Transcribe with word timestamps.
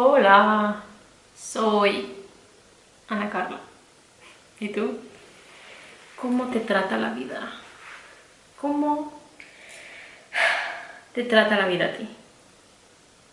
Hola, 0.00 0.76
soy 1.36 2.14
Ana 3.08 3.28
Carla. 3.28 3.58
¿Y 4.60 4.68
tú? 4.68 4.96
¿Cómo 6.14 6.44
te 6.52 6.60
trata 6.60 6.96
la 6.96 7.10
vida? 7.14 7.50
¿Cómo 8.60 9.20
te 11.12 11.24
trata 11.24 11.56
la 11.56 11.66
vida 11.66 11.86
a 11.86 11.96
ti? 11.96 12.08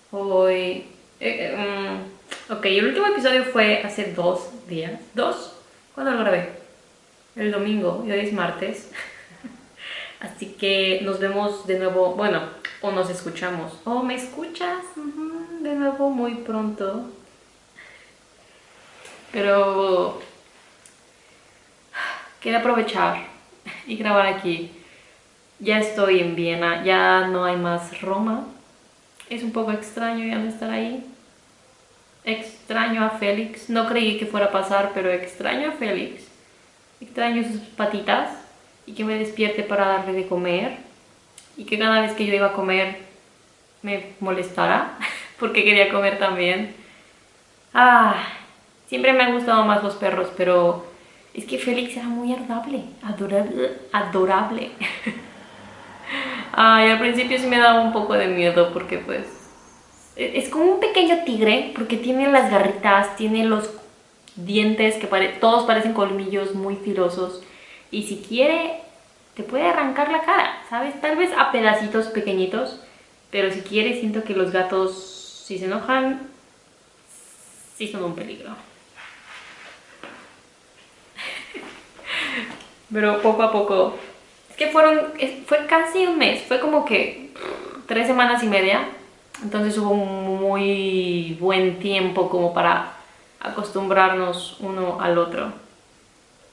Hoy... 0.09 0.87
eh, 1.19 1.53
eh, 1.53 1.55
mm, 1.55 2.53
ok, 2.53 2.65
el 2.65 2.87
último 2.87 3.05
episodio 3.05 3.43
fue 3.43 3.83
hace 3.83 4.13
dos 4.13 4.67
días. 4.67 4.99
¿Dos? 5.13 5.55
¿Cuándo 5.93 6.13
lo 6.13 6.21
grabé? 6.21 6.49
El 7.35 7.51
domingo 7.51 8.03
y 8.07 8.11
hoy 8.11 8.21
es 8.21 8.33
martes. 8.33 8.89
Así 10.19 10.53
que 10.53 11.01
nos 11.03 11.19
vemos 11.19 11.67
de 11.67 11.77
nuevo, 11.77 12.15
bueno, 12.15 12.41
o 12.81 12.91
nos 12.91 13.11
escuchamos. 13.11 13.71
O 13.83 14.01
me 14.01 14.15
escuchas 14.15 14.79
Ujú, 14.95 15.44
de 15.65 15.75
nuevo 15.75 16.09
muy 16.09 16.35
pronto. 16.35 17.09
Pero 19.31 20.21
quería 22.39 22.59
aprovechar 22.59 23.25
y 23.87 23.97
grabar 23.97 24.27
aquí. 24.27 24.71
Ya 25.59 25.79
estoy 25.79 26.19
en 26.19 26.35
Viena, 26.35 26.83
ya 26.83 27.27
no 27.27 27.45
hay 27.45 27.57
más 27.57 28.01
Roma. 28.01 28.45
Es 29.29 29.41
un 29.41 29.51
poco 29.51 29.71
extraño 29.71 30.25
ya 30.25 30.37
no 30.37 30.47
estar 30.47 30.69
ahí. 30.69 31.03
Extraño 32.23 33.03
a 33.03 33.09
Félix. 33.09 33.69
No 33.69 33.87
creí 33.87 34.17
que 34.17 34.27
fuera 34.27 34.47
a 34.47 34.51
pasar, 34.51 34.91
pero 34.93 35.09
extraño 35.09 35.69
a 35.69 35.73
Félix. 35.73 36.25
Extraño 37.01 37.43
sus 37.43 37.61
patitas 37.75 38.29
y 38.85 38.93
que 38.93 39.03
me 39.03 39.17
despierte 39.17 39.63
para 39.63 39.87
darle 39.87 40.13
de 40.13 40.27
comer. 40.27 40.77
Y 41.57 41.65
que 41.65 41.79
cada 41.79 42.01
vez 42.01 42.13
que 42.13 42.25
yo 42.25 42.33
iba 42.35 42.47
a 42.47 42.53
comer 42.53 42.99
me 43.81 44.13
molestara 44.19 44.97
porque 45.39 45.63
quería 45.63 45.89
comer 45.91 46.17
también. 46.19 46.75
Ah, 47.73 48.15
siempre 48.87 49.13
me 49.13 49.23
han 49.23 49.33
gustado 49.33 49.63
más 49.65 49.83
los 49.83 49.95
perros, 49.95 50.29
pero 50.37 50.85
es 51.33 51.45
que 51.45 51.57
Félix 51.57 51.97
era 51.97 52.07
muy 52.07 52.33
adorable, 52.33 52.83
adorable, 53.03 53.71
adorable. 53.91 54.71
Ay, 56.53 56.89
al 56.89 56.99
principio 56.99 57.37
sí 57.37 57.47
me 57.47 57.57
daba 57.57 57.81
un 57.81 57.91
poco 57.93 58.13
de 58.13 58.27
miedo 58.27 58.71
porque 58.73 58.97
pues 58.99 59.27
e- 60.15 60.33
es 60.37 60.49
como 60.49 60.65
un 60.65 60.79
pequeño 60.79 61.23
tigre 61.25 61.71
porque 61.75 61.97
tiene 61.97 62.29
las 62.29 62.49
garritas, 62.51 63.15
tiene 63.17 63.45
los 63.45 63.69
dientes 64.35 64.95
que 64.95 65.07
pare- 65.07 65.37
todos 65.39 65.65
parecen 65.65 65.93
colmillos 65.93 66.55
muy 66.55 66.75
filosos 66.77 67.41
y 67.91 68.03
si 68.03 68.17
quiere 68.17 68.79
te 69.35 69.43
puede 69.43 69.67
arrancar 69.67 70.11
la 70.11 70.21
cara, 70.21 70.59
¿sabes? 70.69 70.99
Tal 71.01 71.17
vez 71.17 71.31
a 71.37 71.51
pedacitos 71.51 72.07
pequeñitos, 72.07 72.79
pero 73.31 73.51
si 73.51 73.61
quiere 73.61 73.99
siento 73.99 74.23
que 74.23 74.33
los 74.33 74.51
gatos 74.51 75.11
si 75.45 75.59
se 75.59 75.65
enojan 75.65 76.27
sí 77.77 77.87
son 77.87 78.03
un 78.03 78.15
peligro. 78.15 78.55
Pero 82.91 83.21
poco 83.21 83.43
a 83.43 83.51
poco. 83.51 83.95
Es 84.49 84.55
que 84.55 84.69
fueron. 84.69 85.13
Fue 85.45 85.67
casi 85.67 86.07
un 86.07 86.17
mes. 86.17 86.41
Fue 86.41 86.59
como 86.59 86.83
que 86.83 87.29
tres 87.85 88.07
semanas 88.07 88.41
y 88.41 88.47
media. 88.47 88.89
Entonces 89.43 89.77
hubo 89.77 89.91
un 89.91 90.41
muy 90.41 91.37
buen 91.39 91.77
tiempo 91.77 92.27
como 92.27 92.51
para 92.51 92.93
acostumbrarnos 93.39 94.57
uno 94.61 94.99
al 94.99 95.17
otro. 95.19 95.53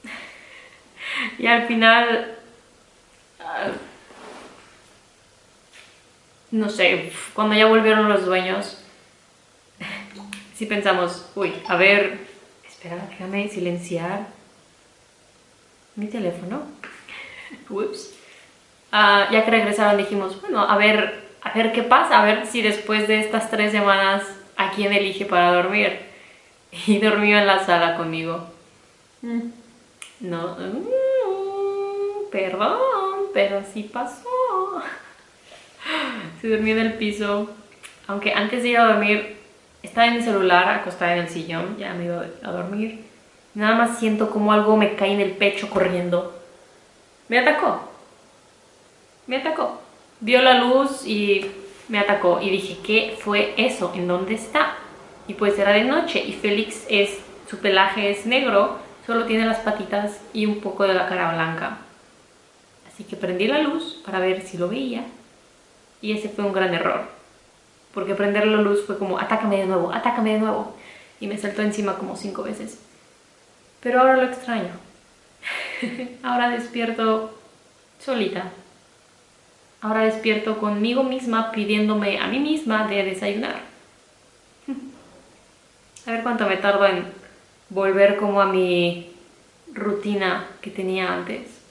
Y 1.39 1.47
al 1.47 1.65
final. 1.65 2.37
ah, 3.39 3.71
No 6.51 6.69
sé, 6.69 7.11
cuando 7.33 7.55
ya 7.55 7.65
volvieron 7.65 8.07
los 8.09 8.27
dueños. 8.27 8.82
Sí 10.55 10.65
pensamos, 10.65 11.25
uy, 11.35 11.53
a 11.67 11.75
ver, 11.75 12.19
espera, 12.67 13.07
déjame 13.09 13.49
silenciar 13.49 14.27
mi 15.95 16.07
teléfono. 16.07 16.63
Ups. 17.69 18.11
Ah, 18.91 19.27
ya 19.31 19.43
que 19.43 19.51
regresaron 19.51 19.97
dijimos, 19.97 20.39
bueno, 20.41 20.61
a 20.61 20.77
ver, 20.77 21.23
a 21.41 21.51
ver 21.53 21.71
qué 21.71 21.81
pasa, 21.83 22.21
a 22.21 22.25
ver 22.25 22.45
si 22.45 22.61
después 22.61 23.07
de 23.07 23.19
estas 23.19 23.49
tres 23.49 23.71
semanas 23.71 24.23
a 24.55 24.71
quién 24.71 24.93
elige 24.93 25.25
para 25.25 25.51
dormir. 25.53 25.99
Y 26.87 26.97
dormió 26.97 27.37
en 27.37 27.45
la 27.45 27.63
sala 27.63 27.97
conmigo. 27.97 28.47
Mm, 29.21 29.41
No, 30.21 30.55
mm, 30.57 32.31
perdón, 32.31 32.79
pero 33.31 33.61
sí 33.71 33.83
pasó. 33.83 34.27
Se 36.41 36.47
durmió 36.49 36.73
en 36.75 36.85
el 36.87 36.93
piso, 36.93 37.49
aunque 38.07 38.33
antes 38.33 38.63
de 38.63 38.69
ir 38.69 38.77
a 38.79 38.85
dormir 38.85 39.37
estaba 39.83 40.07
en 40.07 40.15
mi 40.15 40.23
celular 40.23 40.69
acostada 40.69 41.13
en 41.13 41.23
el 41.23 41.29
sillón, 41.29 41.77
ya 41.77 41.93
me 41.93 42.05
iba 42.05 42.25
a 42.41 42.51
dormir. 42.51 43.05
Nada 43.53 43.75
más 43.75 43.99
siento 43.99 44.31
como 44.31 44.51
algo 44.51 44.75
me 44.77 44.95
cae 44.95 45.11
en 45.11 45.21
el 45.21 45.33
pecho 45.33 45.69
corriendo. 45.69 46.33
Me 47.27 47.37
atacó. 47.37 47.81
Me 49.27 49.37
atacó. 49.37 49.81
Vio 50.21 50.41
la 50.41 50.55
luz 50.55 51.05
y 51.05 51.51
me 51.89 51.99
atacó. 51.99 52.41
Y 52.41 52.49
dije, 52.49 52.77
¿qué 52.83 53.17
fue 53.19 53.53
eso? 53.57 53.91
¿En 53.93 54.07
dónde 54.07 54.35
está? 54.35 54.77
Y 55.27 55.35
pues 55.35 55.59
era 55.59 55.71
de 55.71 55.83
noche. 55.83 56.23
Y 56.25 56.33
Félix 56.33 56.85
es, 56.89 57.19
su 57.49 57.59
pelaje 57.59 58.09
es 58.09 58.25
negro, 58.25 58.77
solo 59.05 59.25
tiene 59.25 59.45
las 59.45 59.59
patitas 59.59 60.19
y 60.33 60.45
un 60.45 60.59
poco 60.59 60.87
de 60.87 60.93
la 60.95 61.07
cara 61.07 61.33
blanca. 61.33 61.77
Así 62.87 63.03
que 63.03 63.15
prendí 63.15 63.47
la 63.47 63.59
luz 63.59 64.01
para 64.05 64.19
ver 64.19 64.41
si 64.41 64.57
lo 64.57 64.69
veía. 64.69 65.05
Y 66.01 66.13
ese 66.13 66.29
fue 66.29 66.45
un 66.45 66.53
gran 66.53 66.73
error. 66.73 67.22
Porque 67.93 68.15
prender 68.15 68.47
la 68.47 68.61
luz 68.61 68.85
fue 68.85 68.97
como, 68.97 69.19
atácame 69.19 69.57
de 69.57 69.65
nuevo, 69.65 69.93
atácame 69.93 70.33
de 70.33 70.39
nuevo. 70.39 70.75
Y 71.19 71.27
me 71.27 71.37
saltó 71.37 71.61
encima 71.61 71.97
como 71.97 72.17
cinco 72.17 72.43
veces. 72.43 72.79
Pero 73.81 73.99
ahora 73.99 74.17
lo 74.17 74.23
extraño. 74.23 74.71
ahora 76.23 76.49
despierto 76.49 77.37
solita. 77.99 78.51
Ahora 79.81 80.05
despierto 80.05 80.57
conmigo 80.57 81.03
misma 81.03 81.51
pidiéndome 81.51 82.17
a 82.17 82.27
mí 82.27 82.39
misma 82.39 82.87
de 82.87 83.03
desayunar. 83.03 83.61
A 86.07 86.11
ver 86.11 86.23
cuánto 86.23 86.47
me 86.47 86.57
tardo 86.57 86.85
en 86.85 87.05
volver 87.69 88.17
como 88.17 88.41
a 88.41 88.45
mi 88.45 89.13
rutina 89.73 90.47
que 90.61 90.69
tenía 90.69 91.13
antes. 91.13 91.62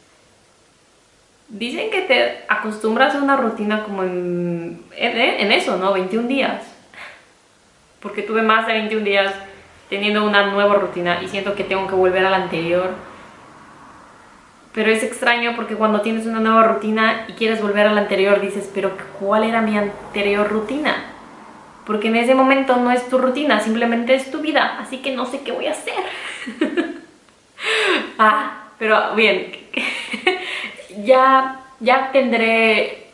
Dicen 1.53 1.91
que 1.91 2.01
te 2.01 2.45
acostumbras 2.49 3.15
a 3.15 3.23
una 3.23 3.37
rutina 3.37 3.85
como 3.85 4.05
en, 4.05 4.83
en 4.97 5.53
eso, 5.53 5.77
¿no? 5.77 5.93
21 5.93 6.27
días. 6.27 6.63
Porque 8.01 8.23
tuve 8.23 8.41
más 8.41 8.67
de 8.67 8.73
21 8.73 9.05
días 9.05 9.35
teniendo 9.91 10.25
una 10.25 10.47
nueva 10.47 10.77
rutina 10.77 11.23
y 11.23 11.29
siento 11.29 11.55
que 11.55 11.65
tengo 11.65 11.87
que 11.87 11.95
volver 11.95 12.25
a 12.25 12.31
la 12.31 12.37
anterior. 12.37 12.89
Pero 14.73 14.91
es 14.91 15.03
extraño 15.03 15.53
porque 15.55 15.75
cuando 15.75 16.01
tienes 16.01 16.25
una 16.25 16.41
nueva 16.41 16.63
rutina 16.65 17.27
y 17.29 17.35
quieres 17.35 17.61
volver 17.61 17.87
a 17.87 17.93
la 17.93 18.01
anterior 18.01 18.41
dices, 18.41 18.71
pero 18.73 18.93
¿cuál 19.21 19.45
era 19.45 19.61
mi 19.61 19.77
anterior 19.77 20.49
rutina? 20.49 21.05
Porque 21.85 22.09
en 22.09 22.17
ese 22.17 22.35
momento 22.35 22.77
no 22.77 22.91
es 22.91 23.07
tu 23.11 23.19
rutina, 23.19 23.61
simplemente 23.61 24.15
es 24.15 24.31
tu 24.31 24.41
vida, 24.41 24.79
así 24.81 25.03
que 25.03 25.15
no 25.15 25.27
sé 25.27 25.43
qué 25.43 25.53
voy 25.53 25.67
a 25.67 25.73
hacer. 25.73 25.93
ah, 28.19 28.63
pero 28.79 29.15
bien, 29.15 29.53
ya, 31.05 31.61
ya 31.81 32.11
tendré 32.13 33.07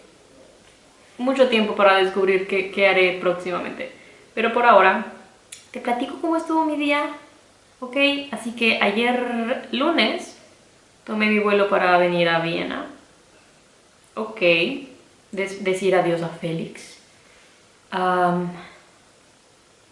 mucho 1.19 1.49
tiempo 1.49 1.75
para 1.75 1.97
descubrir 1.97 2.47
qué, 2.47 2.71
qué 2.71 2.89
haré 2.89 3.19
próximamente. 3.21 3.93
Pero 4.35 4.53
por 4.53 4.65
ahora, 4.65 5.07
te 5.71 5.81
platico 5.81 6.19
cómo 6.21 6.37
estuvo 6.37 6.65
mi 6.65 6.77
día, 6.77 7.11
¿ok? 7.81 7.97
Así 8.31 8.53
que 8.53 8.79
ayer 8.81 9.69
lunes 9.73 10.39
tomé 11.05 11.27
mi 11.27 11.39
vuelo 11.39 11.69
para 11.69 11.99
venir 11.99 12.29
a 12.29 12.41
Viena. 12.41 12.87
Ok, 14.15 14.41
decir 15.33 15.95
adiós 15.95 16.23
a 16.23 16.29
Félix. 16.29 16.99
Am, 17.91 18.51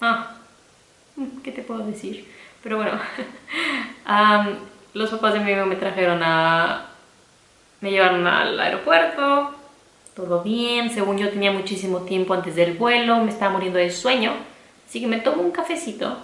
ah, 0.01 0.37
¿qué 1.43 1.53
te 1.53 1.63
puedo 1.63 1.87
decir? 1.87 2.29
Pero 2.63 2.77
bueno, 2.77 2.99
los 4.95 5.11
papás 5.11 5.35
de 5.35 5.41
mi 5.41 5.53
amigo 5.53 5.67
me 5.67 5.77
trajeron 5.77 6.23
a... 6.23 6.91
Me 7.81 7.91
llevaron 7.91 8.27
al 8.27 8.59
aeropuerto, 8.59 9.51
todo 10.15 10.43
bien, 10.43 10.91
según 10.91 11.19
yo 11.19 11.29
tenía 11.31 11.53
muchísimo 11.53 12.01
tiempo 12.01 12.35
antes 12.35 12.57
del 12.57 12.75
vuelo, 12.75 13.19
me 13.19 13.31
estaba 13.31 13.53
muriendo 13.53 13.79
de 13.79 13.91
sueño, 13.91 14.33
así 14.89 15.01
que 15.01 15.07
me 15.07 15.19
tomo 15.19 15.43
un 15.43 15.51
cafecito. 15.51 16.17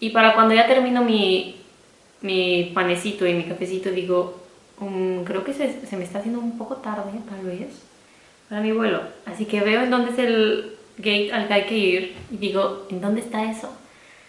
Y 0.00 0.10
para 0.10 0.34
cuando 0.34 0.54
ya 0.54 0.66
termino 0.66 1.02
mi, 1.02 1.56
mi 2.22 2.72
panecito 2.74 3.26
y 3.26 3.34
mi 3.34 3.44
cafecito, 3.44 3.90
digo, 3.90 4.42
"Mm, 4.78 5.22
creo 5.22 5.44
que 5.44 5.54
se, 5.54 5.86
se 5.86 5.96
me 5.96 6.04
está 6.04 6.18
haciendo 6.18 6.40
un 6.40 6.58
poco 6.58 6.76
tarde, 6.76 7.12
tal 7.28 7.44
vez, 7.46 7.68
para 8.48 8.60
mi 8.60 8.72
vuelo. 8.72 9.00
Así 9.24 9.46
que 9.46 9.60
veo 9.60 9.82
en 9.82 9.90
dónde 9.90 10.12
es 10.12 10.18
el 10.18 10.76
gate 10.98 11.32
al 11.32 11.46
que 11.48 11.54
hay 11.54 11.64
que 11.66 11.78
ir 11.78 12.16
y 12.30 12.36
digo, 12.36 12.86
¿en 12.90 13.00
dónde 13.00 13.20
está 13.20 13.50
eso? 13.50 13.70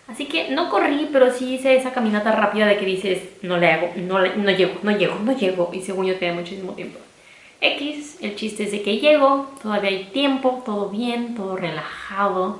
Así 0.07 0.25
que 0.25 0.50
no 0.51 0.69
corrí, 0.69 1.09
pero 1.12 1.33
sí 1.33 1.56
hice 1.56 1.75
esa 1.75 1.92
caminata 1.92 2.31
rápida 2.31 2.65
de 2.65 2.77
que 2.77 2.86
dices, 2.86 3.21
no 3.42 3.57
le 3.57 3.71
hago, 3.71 3.92
no, 3.98 4.19
le- 4.19 4.36
no 4.38 4.50
llego, 4.51 4.74
no 4.81 4.92
llego, 4.98 5.15
no 5.24 5.38
llego. 5.38 5.69
Y 5.74 5.81
según 5.81 6.06
yo 6.06 6.18
tenía 6.18 6.33
muchísimo 6.33 6.74
tiempo. 6.74 7.00
X, 7.59 8.18
el 8.21 8.36
chiste 8.36 8.63
es 8.63 8.71
de 8.71 8.83
que 8.83 9.00
llego, 9.00 9.51
todavía 9.62 9.89
hay 9.89 10.06
tiempo, 10.06 10.62
todo 10.65 10.89
bien, 10.89 11.36
todo 11.36 11.57
relajado. 11.57 12.59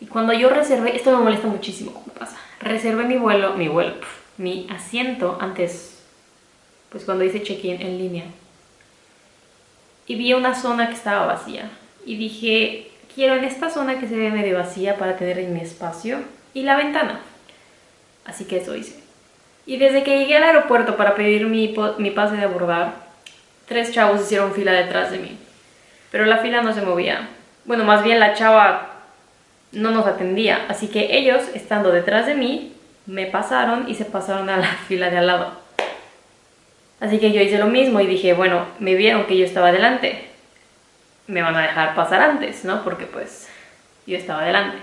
Y 0.00 0.06
cuando 0.06 0.32
yo 0.32 0.50
reservé, 0.50 0.94
esto 0.96 1.16
me 1.16 1.24
molesta 1.24 1.46
muchísimo, 1.48 1.92
¿cómo 1.92 2.06
pasa? 2.18 2.36
Reservé 2.60 3.04
mi 3.04 3.16
vuelo, 3.16 3.54
mi 3.54 3.68
vuelo, 3.68 3.94
mi 4.36 4.66
asiento 4.70 5.38
antes, 5.40 6.02
pues 6.90 7.04
cuando 7.04 7.24
hice 7.24 7.42
check-in 7.42 7.80
en 7.80 7.98
línea. 7.98 8.24
Y 10.06 10.14
vi 10.16 10.32
una 10.34 10.54
zona 10.54 10.88
que 10.88 10.94
estaba 10.94 11.26
vacía. 11.26 11.70
Y 12.04 12.16
dije, 12.16 12.90
quiero 13.18 13.34
en 13.34 13.42
esta 13.42 13.68
zona 13.68 13.98
que 13.98 14.06
se 14.06 14.16
ve 14.16 14.30
medio 14.30 14.56
vacía 14.56 14.96
para 14.96 15.16
tener 15.16 15.40
en 15.40 15.52
mi 15.52 15.58
espacio 15.58 16.20
y 16.54 16.62
la 16.62 16.76
ventana. 16.76 17.18
Así 18.24 18.44
que 18.44 18.58
eso 18.58 18.76
hice. 18.76 18.94
Y 19.66 19.76
desde 19.76 20.04
que 20.04 20.20
llegué 20.20 20.36
al 20.36 20.44
aeropuerto 20.44 20.96
para 20.96 21.16
pedir 21.16 21.48
mi, 21.48 21.74
mi 21.98 22.12
pase 22.12 22.36
de 22.36 22.44
abordar, 22.44 22.92
tres 23.66 23.90
chavos 23.90 24.20
hicieron 24.20 24.54
fila 24.54 24.70
detrás 24.70 25.10
de 25.10 25.18
mí. 25.18 25.36
Pero 26.12 26.26
la 26.26 26.38
fila 26.38 26.62
no 26.62 26.72
se 26.72 26.82
movía. 26.82 27.28
Bueno, 27.64 27.82
más 27.82 28.04
bien 28.04 28.20
la 28.20 28.34
chava 28.34 29.00
no 29.72 29.90
nos 29.90 30.06
atendía. 30.06 30.66
Así 30.68 30.86
que 30.86 31.18
ellos, 31.18 31.42
estando 31.54 31.90
detrás 31.90 32.24
de 32.24 32.36
mí, 32.36 32.72
me 33.06 33.26
pasaron 33.26 33.88
y 33.88 33.96
se 33.96 34.04
pasaron 34.04 34.48
a 34.48 34.58
la 34.58 34.68
fila 34.86 35.10
de 35.10 35.18
al 35.18 35.26
lado. 35.26 35.54
Así 37.00 37.18
que 37.18 37.32
yo 37.32 37.42
hice 37.42 37.58
lo 37.58 37.66
mismo 37.66 37.98
y 37.98 38.06
dije, 38.06 38.32
bueno, 38.34 38.66
me 38.78 38.94
vieron 38.94 39.26
que 39.26 39.36
yo 39.36 39.44
estaba 39.44 39.70
adelante. 39.70 40.28
Me 41.28 41.42
van 41.42 41.54
a 41.54 41.62
dejar 41.62 41.94
pasar 41.94 42.20
antes, 42.20 42.64
¿no? 42.64 42.82
Porque 42.82 43.06
pues 43.06 43.48
yo 44.06 44.16
estaba 44.16 44.42
adelante. 44.42 44.78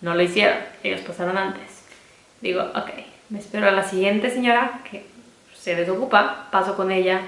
No 0.00 0.14
lo 0.14 0.22
hicieron, 0.22 0.58
ellos 0.82 1.02
pasaron 1.02 1.38
antes. 1.38 1.84
Digo, 2.40 2.62
ok, 2.62 2.90
me 3.28 3.38
espero 3.38 3.68
a 3.68 3.70
la 3.70 3.84
siguiente 3.84 4.30
señora 4.30 4.80
que 4.90 5.06
se 5.54 5.76
desocupa, 5.76 6.48
paso 6.50 6.74
con 6.74 6.90
ella, 6.90 7.20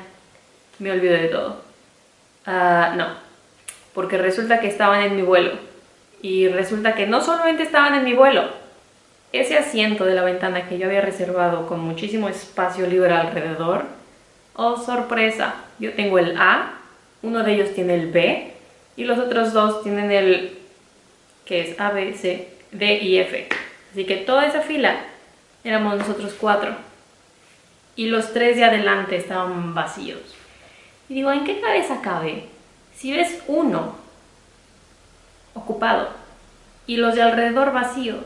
me 0.78 0.90
olvido 0.90 1.14
de 1.14 1.28
todo. 1.28 1.62
Ah, 2.46 2.94
no, 2.96 3.06
porque 3.94 4.18
resulta 4.18 4.60
que 4.60 4.68
estaban 4.68 5.02
en 5.02 5.16
mi 5.16 5.22
vuelo. 5.22 5.52
Y 6.22 6.48
resulta 6.48 6.94
que 6.94 7.06
no 7.06 7.20
solamente 7.20 7.62
estaban 7.62 7.94
en 7.94 8.04
mi 8.04 8.14
vuelo, 8.14 8.48
ese 9.32 9.56
asiento 9.56 10.04
de 10.04 10.14
la 10.14 10.22
ventana 10.22 10.68
que 10.68 10.78
yo 10.78 10.86
había 10.86 11.00
reservado 11.00 11.66
con 11.66 11.80
muchísimo 11.80 12.28
espacio 12.28 12.86
libre 12.86 13.12
alrededor, 13.12 13.84
oh 14.54 14.76
sorpresa, 14.76 15.54
yo 15.78 15.94
tengo 15.94 16.18
el 16.18 16.36
A, 16.38 16.74
uno 17.22 17.42
de 17.42 17.54
ellos 17.54 17.74
tiene 17.74 17.94
el 17.94 18.10
B 18.10 18.52
y 18.96 19.04
los 19.04 19.18
otros 19.18 19.52
dos 19.52 19.82
tienen 19.82 20.10
el 20.10 20.58
que 21.44 21.60
es 21.60 21.80
A, 21.80 21.90
B, 21.90 22.14
C, 22.14 22.48
D 22.72 22.98
y 22.98 23.18
F. 23.18 23.48
Así 23.90 24.04
que 24.04 24.16
toda 24.16 24.46
esa 24.46 24.60
fila 24.60 25.04
éramos 25.64 25.98
nosotros 25.98 26.34
cuatro 26.38 26.74
y 27.94 28.06
los 28.06 28.32
tres 28.32 28.56
de 28.56 28.64
adelante 28.64 29.16
estaban 29.16 29.74
vacíos. 29.74 30.20
Y 31.08 31.14
digo, 31.14 31.30
¿en 31.30 31.44
qué 31.44 31.60
cabeza 31.60 32.00
cabe? 32.00 32.46
Si 32.96 33.12
ves 33.12 33.42
uno 33.46 33.96
ocupado 35.54 36.08
y 36.86 36.96
los 36.96 37.14
de 37.14 37.22
alrededor 37.22 37.72
vacíos, 37.72 38.24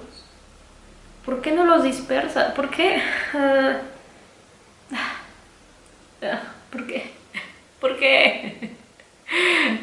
¿por 1.25 1.43
qué 1.43 1.53
no 1.53 1.65
los 1.65 1.83
dispersas? 1.83 2.53
¿Por 2.55 2.71
qué? 2.71 3.03
¿Por 6.71 6.87
qué? 6.87 7.11
¿Por 7.81 7.97
qué? 7.99 8.77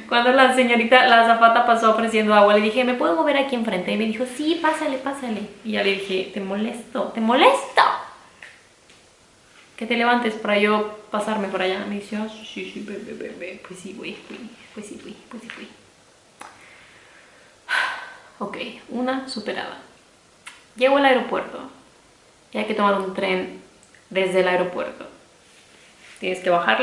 Cuando 0.07 0.31
la 0.31 0.55
señorita, 0.55 1.05
la 1.07 1.23
azafata 1.23 1.65
pasó 1.65 1.91
ofreciendo 1.91 2.33
agua, 2.33 2.53
le 2.53 2.61
dije, 2.61 2.83
¿me 2.83 2.93
puedo 2.93 3.15
mover 3.15 3.37
aquí 3.37 3.55
enfrente? 3.55 3.91
Y 3.91 3.97
me 3.97 4.05
dijo, 4.05 4.25
sí, 4.37 4.59
pásale, 4.61 4.97
pásale. 4.97 5.41
Y 5.63 5.73
ya 5.73 5.83
le 5.83 5.95
dije, 5.95 6.31
te 6.33 6.39
molesto, 6.39 7.11
te 7.13 7.21
molesto. 7.21 7.81
Que 9.75 9.85
te 9.85 9.97
levantes 9.97 10.35
para 10.35 10.57
yo 10.59 10.99
pasarme 11.11 11.47
por 11.47 11.61
allá. 11.61 11.85
Me 11.87 11.95
dice, 11.95 12.15
ah, 12.15 12.27
sí, 12.29 12.71
sí, 12.71 12.85
ve, 12.87 12.97
ve, 12.97 13.61
Pues 13.67 13.79
sí, 13.79 13.93
güey, 13.97 14.15
pues 14.73 14.87
sí, 14.87 14.99
güey, 15.01 15.15
pues 15.29 15.43
sí, 15.43 15.49
güey. 15.55 15.67
Ok, 18.39 18.57
una 18.89 19.29
superada. 19.29 19.77
Llego 20.75 20.97
al 20.97 21.05
aeropuerto 21.05 21.69
y 22.51 22.57
hay 22.57 22.65
que 22.65 22.73
tomar 22.73 22.99
un 22.99 23.13
tren 23.13 23.61
desde 24.09 24.41
el 24.41 24.47
aeropuerto. 24.47 25.05
Tienes 26.19 26.39
que 26.39 26.49
bajar 26.49 26.81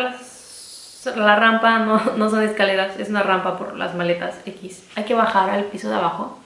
la 1.04 1.36
rampa, 1.36 1.78
no, 1.80 2.00
no 2.16 2.30
son 2.30 2.42
escaleras, 2.42 2.98
es 2.98 3.08
una 3.08 3.22
rampa 3.22 3.58
por 3.58 3.76
las 3.76 3.94
maletas 3.94 4.40
X. 4.44 4.84
Hay 4.96 5.04
que 5.04 5.14
bajar 5.14 5.50
al 5.50 5.64
piso 5.64 5.88
de 5.88 5.96
abajo. 5.96 6.38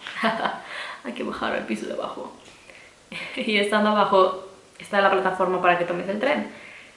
hay 1.04 1.12
que 1.12 1.22
bajar 1.22 1.52
al 1.52 1.66
piso 1.66 1.86
de 1.86 1.94
abajo. 1.94 2.32
y 3.36 3.56
estando 3.58 3.90
abajo 3.90 4.48
está 4.78 5.00
la 5.00 5.10
plataforma 5.10 5.60
para 5.60 5.78
que 5.78 5.84
tomes 5.84 6.08
el 6.08 6.20
tren. 6.20 6.50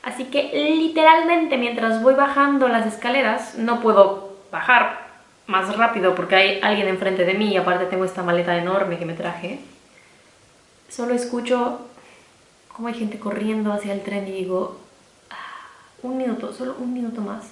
Así 0.04 0.26
que 0.26 0.52
literalmente 0.54 1.58
mientras 1.58 2.02
voy 2.02 2.14
bajando 2.14 2.68
las 2.68 2.86
escaleras 2.86 3.56
no 3.56 3.82
puedo 3.82 4.38
bajar 4.52 5.08
más 5.48 5.76
rápido 5.76 6.16
porque 6.16 6.36
hay 6.36 6.60
alguien 6.62 6.88
enfrente 6.88 7.26
de 7.26 7.34
mí 7.34 7.54
y 7.54 7.58
aparte 7.58 7.86
tengo 7.86 8.06
esta 8.06 8.24
maleta 8.24 8.58
enorme 8.58 8.98
que 8.98 9.06
me 9.06 9.14
traje. 9.14 9.60
Solo 10.90 11.14
escucho 11.14 11.82
cómo 12.74 12.88
hay 12.88 12.94
gente 12.94 13.20
corriendo 13.20 13.74
hacia 13.74 13.94
el 13.94 14.02
tren 14.02 14.28
y 14.28 14.32
digo, 14.32 14.80
un 16.04 16.18
minuto, 16.18 16.54
solo 16.54 16.76
un 16.80 16.94
minuto 16.94 17.22
más. 17.22 17.52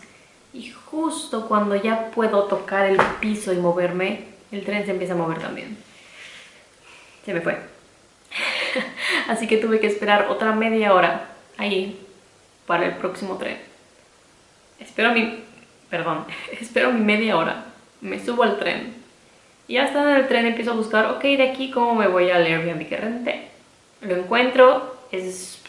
Y 0.54 0.72
justo 0.72 1.48
cuando 1.48 1.76
ya 1.76 2.12
puedo 2.12 2.44
tocar 2.44 2.86
el 2.86 2.98
piso 3.20 3.52
y 3.54 3.58
moverme, 3.58 4.26
el 4.52 4.64
tren 4.64 4.86
se 4.86 4.92
empieza 4.92 5.14
a 5.14 5.18
mover 5.18 5.40
también. 5.40 5.78
Se 7.26 7.34
me 7.34 7.42
fue. 7.42 7.58
Así 9.28 9.48
que 9.48 9.58
tuve 9.58 9.80
que 9.80 9.88
esperar 9.88 10.28
otra 10.30 10.54
media 10.54 10.94
hora 10.94 11.30
ahí 11.58 12.00
para 12.66 12.86
el 12.86 12.96
próximo 12.96 13.38
tren. 13.38 13.58
Espero 14.80 15.12
mi... 15.12 15.44
Perdón, 15.90 16.26
espero 16.60 16.92
mi 16.92 17.02
media 17.02 17.38
hora 17.38 17.66
me 18.06 18.24
subo 18.24 18.44
al 18.44 18.58
tren. 18.58 18.94
Y 19.68 19.74
ya 19.74 19.86
estando 19.86 20.12
en 20.12 20.18
el 20.18 20.28
tren 20.28 20.46
empiezo 20.46 20.72
a 20.72 20.76
buscar, 20.76 21.06
ok, 21.08 21.22
de 21.22 21.50
aquí 21.50 21.72
cómo 21.72 21.96
me 21.96 22.08
voy 22.08 22.30
al 22.30 22.46
Airbnb 22.46 22.88
que 22.88 22.98
renté. 22.98 23.48
Lo 24.02 24.16
encuentro, 24.16 24.96
es, 25.12 25.60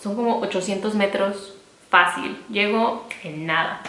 son 0.00 0.16
como 0.16 0.40
800 0.40 0.94
metros 0.94 1.54
fácil. 1.92 2.42
Llego 2.48 3.06
en 3.22 3.44
nada. 3.44 3.82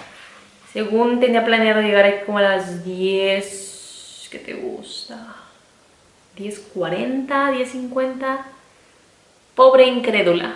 Según 0.74 1.22
tenía 1.22 1.46
planeado 1.46 1.82
llegar 1.82 2.26
como 2.26 2.40
a 2.40 2.42
las 2.42 2.84
10, 2.84 4.28
¿qué 4.30 4.40
te 4.40 4.54
gusta? 4.56 5.36
10.40, 6.38 7.28
10.50. 7.28 8.40
Pobre 9.56 9.86
incrédula. 9.86 10.56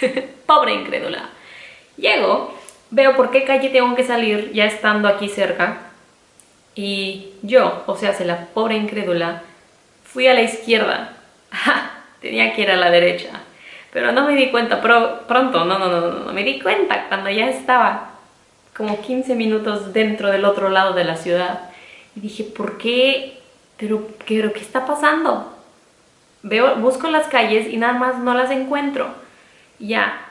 Pobre 0.46 0.74
incrédula. 0.74 1.28
Llego, 1.96 2.52
veo 2.90 3.14
por 3.14 3.30
qué 3.30 3.44
calle 3.44 3.68
tengo 3.68 3.94
que 3.94 4.02
salir 4.02 4.52
ya 4.52 4.64
estando 4.64 5.06
aquí 5.06 5.28
cerca 5.28 5.92
y 6.74 7.34
yo, 7.42 7.84
o 7.86 7.96
sea, 7.96 8.12
se 8.14 8.24
la 8.24 8.46
pobre 8.46 8.76
incrédula, 8.76 9.42
fui 10.02 10.26
a 10.26 10.34
la 10.34 10.42
izquierda. 10.42 11.12
Tenía 12.20 12.52
que 12.52 12.62
ir 12.62 12.70
a 12.72 12.76
la 12.76 12.90
derecha. 12.90 13.30
Pero 13.94 14.10
no 14.10 14.26
me 14.26 14.34
di 14.34 14.50
cuenta 14.50 14.82
pronto, 14.82 15.64
no, 15.64 15.78
no, 15.78 15.88
no, 15.88 16.10
no, 16.10 16.32
me 16.32 16.42
di 16.42 16.60
cuenta 16.60 17.06
cuando 17.06 17.30
ya 17.30 17.48
estaba 17.48 18.10
como 18.76 19.00
15 19.00 19.36
minutos 19.36 19.92
dentro 19.92 20.32
del 20.32 20.44
otro 20.44 20.68
lado 20.68 20.94
de 20.94 21.04
la 21.04 21.14
ciudad. 21.14 21.70
Y 22.16 22.20
dije, 22.20 22.42
¿por 22.42 22.76
qué? 22.76 23.38
¿Pero 23.76 24.08
qué, 24.26 24.50
qué 24.52 24.60
está 24.60 24.84
pasando? 24.84 25.56
Veo, 26.42 26.74
busco 26.76 27.08
las 27.08 27.28
calles 27.28 27.72
y 27.72 27.76
nada 27.76 27.92
más 27.92 28.18
no 28.18 28.34
las 28.34 28.50
encuentro. 28.50 29.14
ya, 29.78 30.26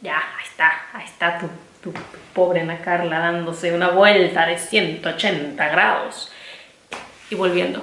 ya, 0.00 0.16
ahí 0.16 0.44
está, 0.44 0.72
ahí 0.92 1.04
está 1.04 1.38
tu, 1.40 1.48
tu 1.82 1.98
pobre 2.32 2.60
Ana 2.60 2.78
Carla 2.78 3.18
dándose 3.18 3.74
una 3.74 3.88
vuelta 3.88 4.46
de 4.46 4.56
180 4.56 5.68
grados 5.68 6.30
y 7.34 7.36
volviendo. 7.36 7.82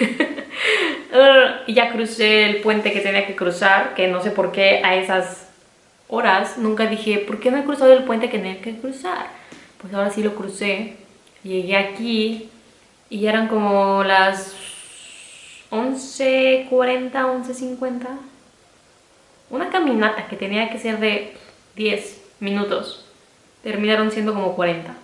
y 1.66 1.74
ya 1.74 1.92
crucé 1.92 2.46
el 2.46 2.60
puente 2.60 2.92
que 2.92 3.00
tenía 3.00 3.26
que 3.26 3.36
cruzar, 3.36 3.94
que 3.94 4.08
no 4.08 4.22
sé 4.22 4.30
por 4.30 4.52
qué 4.52 4.80
a 4.84 4.96
esas 4.96 5.48
horas 6.08 6.58
nunca 6.58 6.86
dije, 6.86 7.18
¿por 7.18 7.40
qué 7.40 7.50
no 7.50 7.58
he 7.58 7.64
cruzado 7.64 7.92
el 7.92 8.04
puente 8.04 8.30
que 8.30 8.38
tenía 8.38 8.60
que 8.60 8.76
cruzar? 8.76 9.26
Pues 9.80 9.92
ahora 9.92 10.10
sí 10.10 10.22
lo 10.22 10.34
crucé. 10.34 10.96
Llegué 11.42 11.76
aquí 11.76 12.48
y 13.10 13.26
eran 13.26 13.48
como 13.48 14.02
las 14.04 14.54
11.40, 15.70 16.70
11.50. 17.12 18.06
Una 19.50 19.70
caminata 19.70 20.26
que 20.26 20.36
tenía 20.36 20.70
que 20.70 20.78
ser 20.78 20.98
de 21.00 21.36
10 21.76 22.22
minutos 22.40 23.04
terminaron 23.62 24.10
siendo 24.10 24.34
como 24.34 24.54
40. 24.54 24.94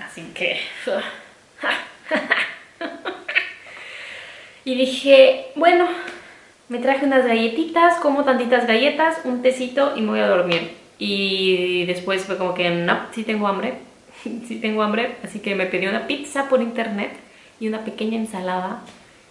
Así 0.00 0.22
que... 0.34 0.60
y 4.64 4.74
dije, 4.74 5.46
bueno, 5.56 5.86
me 6.68 6.78
traje 6.78 7.04
unas 7.04 7.26
galletitas, 7.26 7.98
como 8.00 8.24
tantitas 8.24 8.66
galletas, 8.66 9.18
un 9.24 9.42
tecito 9.42 9.94
y 9.96 10.00
me 10.00 10.10
voy 10.10 10.20
a 10.20 10.28
dormir. 10.28 10.72
Y 10.98 11.84
después 11.86 12.24
fue 12.24 12.38
como 12.38 12.54
que, 12.54 12.70
no, 12.70 12.98
sí 13.12 13.24
tengo 13.24 13.48
hambre, 13.48 13.74
sí 14.22 14.58
tengo 14.60 14.82
hambre, 14.82 15.16
así 15.22 15.40
que 15.40 15.54
me 15.54 15.66
pedí 15.66 15.86
una 15.86 16.06
pizza 16.06 16.48
por 16.48 16.62
internet 16.62 17.12
y 17.60 17.68
una 17.68 17.84
pequeña 17.84 18.16
ensalada. 18.16 18.82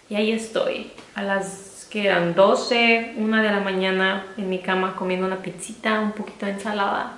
Y 0.10 0.16
ahí 0.16 0.32
estoy, 0.32 0.92
a 1.16 1.24
las 1.24 1.88
que 1.90 2.06
eran 2.06 2.36
12, 2.36 3.16
1 3.18 3.42
de 3.42 3.52
la 3.52 3.60
mañana 3.60 4.26
en 4.38 4.50
mi 4.50 4.60
cama 4.60 4.96
comiendo 4.96 5.26
una 5.26 5.38
pizzita, 5.38 6.00
un 6.00 6.12
poquito 6.12 6.46
de 6.46 6.54
ensalada. 6.54 7.18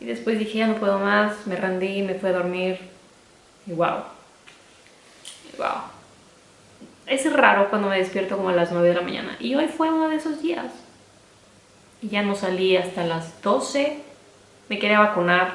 Y 0.00 0.04
después 0.04 0.38
dije, 0.38 0.58
ya 0.58 0.66
no 0.66 0.74
puedo 0.74 0.98
más, 0.98 1.46
me 1.46 1.56
rendí, 1.56 2.02
me 2.02 2.14
fui 2.14 2.28
a 2.28 2.32
dormir. 2.32 2.78
Y 3.66 3.72
wow. 3.72 4.15
Wow. 5.56 5.96
Es 7.06 7.32
raro 7.32 7.70
cuando 7.70 7.88
me 7.88 7.98
despierto 7.98 8.36
como 8.36 8.48
a 8.48 8.52
las 8.52 8.72
9 8.72 8.88
de 8.88 8.94
la 8.94 9.00
mañana. 9.00 9.36
Y 9.38 9.54
hoy 9.54 9.68
fue 9.68 9.90
uno 9.90 10.08
de 10.08 10.16
esos 10.16 10.42
días. 10.42 10.66
Y 12.02 12.08
ya 12.08 12.22
no 12.22 12.34
salí 12.34 12.76
hasta 12.76 13.04
las 13.04 13.40
12. 13.42 13.98
Me 14.68 14.78
quería 14.78 14.98
vacunar. 14.98 15.54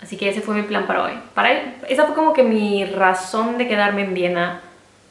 Así 0.00 0.16
que 0.16 0.28
ese 0.28 0.40
fue 0.40 0.54
mi 0.54 0.62
plan 0.62 0.86
para 0.86 1.04
hoy. 1.04 1.12
Para, 1.34 1.74
esa 1.88 2.06
fue 2.06 2.14
como 2.14 2.32
que 2.32 2.44
mi 2.44 2.84
razón 2.84 3.58
de 3.58 3.66
quedarme 3.66 4.02
en 4.02 4.14
Viena 4.14 4.60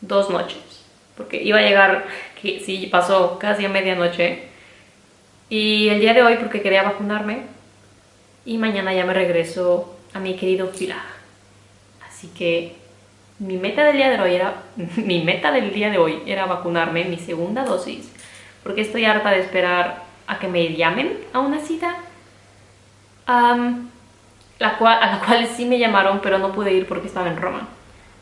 dos 0.01 0.29
noches. 0.29 0.85
Porque 1.17 1.43
iba 1.43 1.59
a 1.59 1.63
llegar, 1.63 2.05
que 2.41 2.61
sí, 2.61 2.87
pasó 2.87 3.37
casi 3.39 3.65
a 3.65 3.69
medianoche. 3.69 4.47
Y 5.49 5.89
el 5.89 5.99
día 5.99 6.13
de 6.13 6.23
hoy 6.23 6.37
porque 6.37 6.61
quería 6.61 6.83
vacunarme. 6.83 7.43
Y 8.45 8.57
mañana 8.57 8.93
ya 8.93 9.05
me 9.05 9.13
regreso 9.13 9.97
a 10.13 10.19
mi 10.19 10.37
querido 10.37 10.71
Pilar. 10.71 11.03
Así 12.07 12.29
que 12.29 12.78
mi 13.39 13.57
meta 13.57 13.83
del 13.83 13.97
día 13.97 14.09
de 14.09 14.21
hoy 14.21 14.35
era 14.35 14.53
mi 14.97 15.23
meta 15.23 15.51
del 15.51 15.73
día 15.73 15.89
de 15.89 15.97
hoy 15.97 16.21
era 16.25 16.45
vacunarme 16.45 17.05
mi 17.05 17.17
segunda 17.17 17.63
dosis 17.63 18.11
porque 18.63 18.81
estoy 18.81 19.05
harta 19.05 19.31
de 19.31 19.39
esperar 19.39 20.03
a 20.27 20.39
que 20.39 20.47
me 20.47 20.75
llamen 20.75 21.17
a 21.33 21.39
una 21.39 21.59
cita 21.59 21.95
la 24.59 24.77
cual, 24.77 24.97
a 25.01 25.11
la 25.11 25.19
cual 25.19 25.47
sí 25.47 25.65
me 25.65 25.79
llamaron 25.79 26.19
pero 26.21 26.39
no 26.39 26.51
pude 26.51 26.73
ir 26.73 26.87
porque 26.87 27.07
estaba 27.07 27.27
en 27.27 27.37
Roma. 27.37 27.67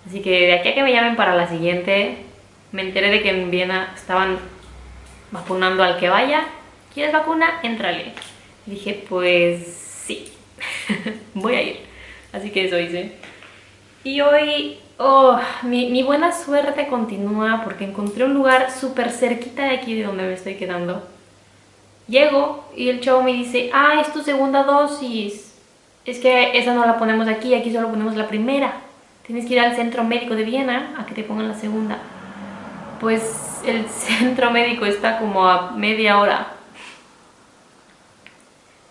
Así 0.06 0.22
que 0.22 0.48
de 0.48 0.54
aquí 0.54 0.70
a 0.70 0.76
que 0.76 0.84
me 0.84 0.92
llamen 0.92 1.16
para 1.16 1.36
la 1.36 1.48
siguiente 1.48 2.18
me 2.72 2.82
enteré 2.82 3.10
de 3.10 3.22
que 3.22 3.30
en 3.30 3.50
Viena 3.50 3.94
estaban 3.96 4.38
vacunando 5.32 5.84
al 5.84 5.98
que 5.98 6.10
vaya. 6.10 6.46
¿quieres 6.94 7.14
vacuna? 7.14 7.60
Entrale 7.62 8.14
y 8.66 8.72
dije 8.72 9.06
pues 9.08 9.66
sí. 10.06 10.34
Voy 11.34 11.56
a 11.56 11.62
ir. 11.62 11.80
Así 12.34 12.50
que 12.50 12.66
eso 12.66 12.80
hice. 12.80 13.14
Y 14.04 14.20
hoy 14.22 14.80
Oh, 15.00 15.40
mi, 15.62 16.02
buena 16.02 16.32
suerte 16.32 16.88
continúa 16.88 17.62
porque 17.64 17.86
encontré 17.86 18.26
un 18.26 18.34
lugar 18.34 18.72
súper 18.72 19.12
cerquita 19.12 19.66
de 19.66 19.76
aquí 19.76 19.94
de 19.94 20.04
donde 20.04 20.24
me 20.24 20.34
estoy 20.34 20.56
quedando. 20.56 21.08
Llego 22.08 22.66
y 22.76 22.90
el 22.90 23.00
chavo 23.00 23.22
me 23.22 23.34
dice, 23.34 23.70
ah, 23.74 24.02
es 24.02 24.12
tu 24.12 24.24
segunda 24.24 24.64
dosis. 24.64 25.56
Es 26.04 26.18
que 26.18 26.58
esa 26.58 26.74
no 26.74 26.84
la 26.86 26.98
ponemos 26.98 27.28
aquí, 27.28 27.54
aquí 27.54 27.72
solo 27.72 27.90
ponemos 27.90 28.16
la 28.16 28.28
primera. 28.28 28.74
Tienes 29.28 29.46
que 29.46 29.54
ir 29.54 29.60
al 29.60 29.76
centro 29.76 30.04
médico 30.04 30.36
de 30.36 30.44
Viena 30.44 30.96
a 30.98 31.06
que 31.06 31.14
te 31.14 31.24
pongan 31.24 31.50
la 31.50 31.54
segunda. 31.54 32.00
Pues 33.00 33.62
el 33.68 33.86
centro 33.90 34.50
médico 34.50 34.86
está 34.88 35.20
como 35.20 35.48
a 35.48 35.72
media 35.74 36.18
hora. 36.18 36.48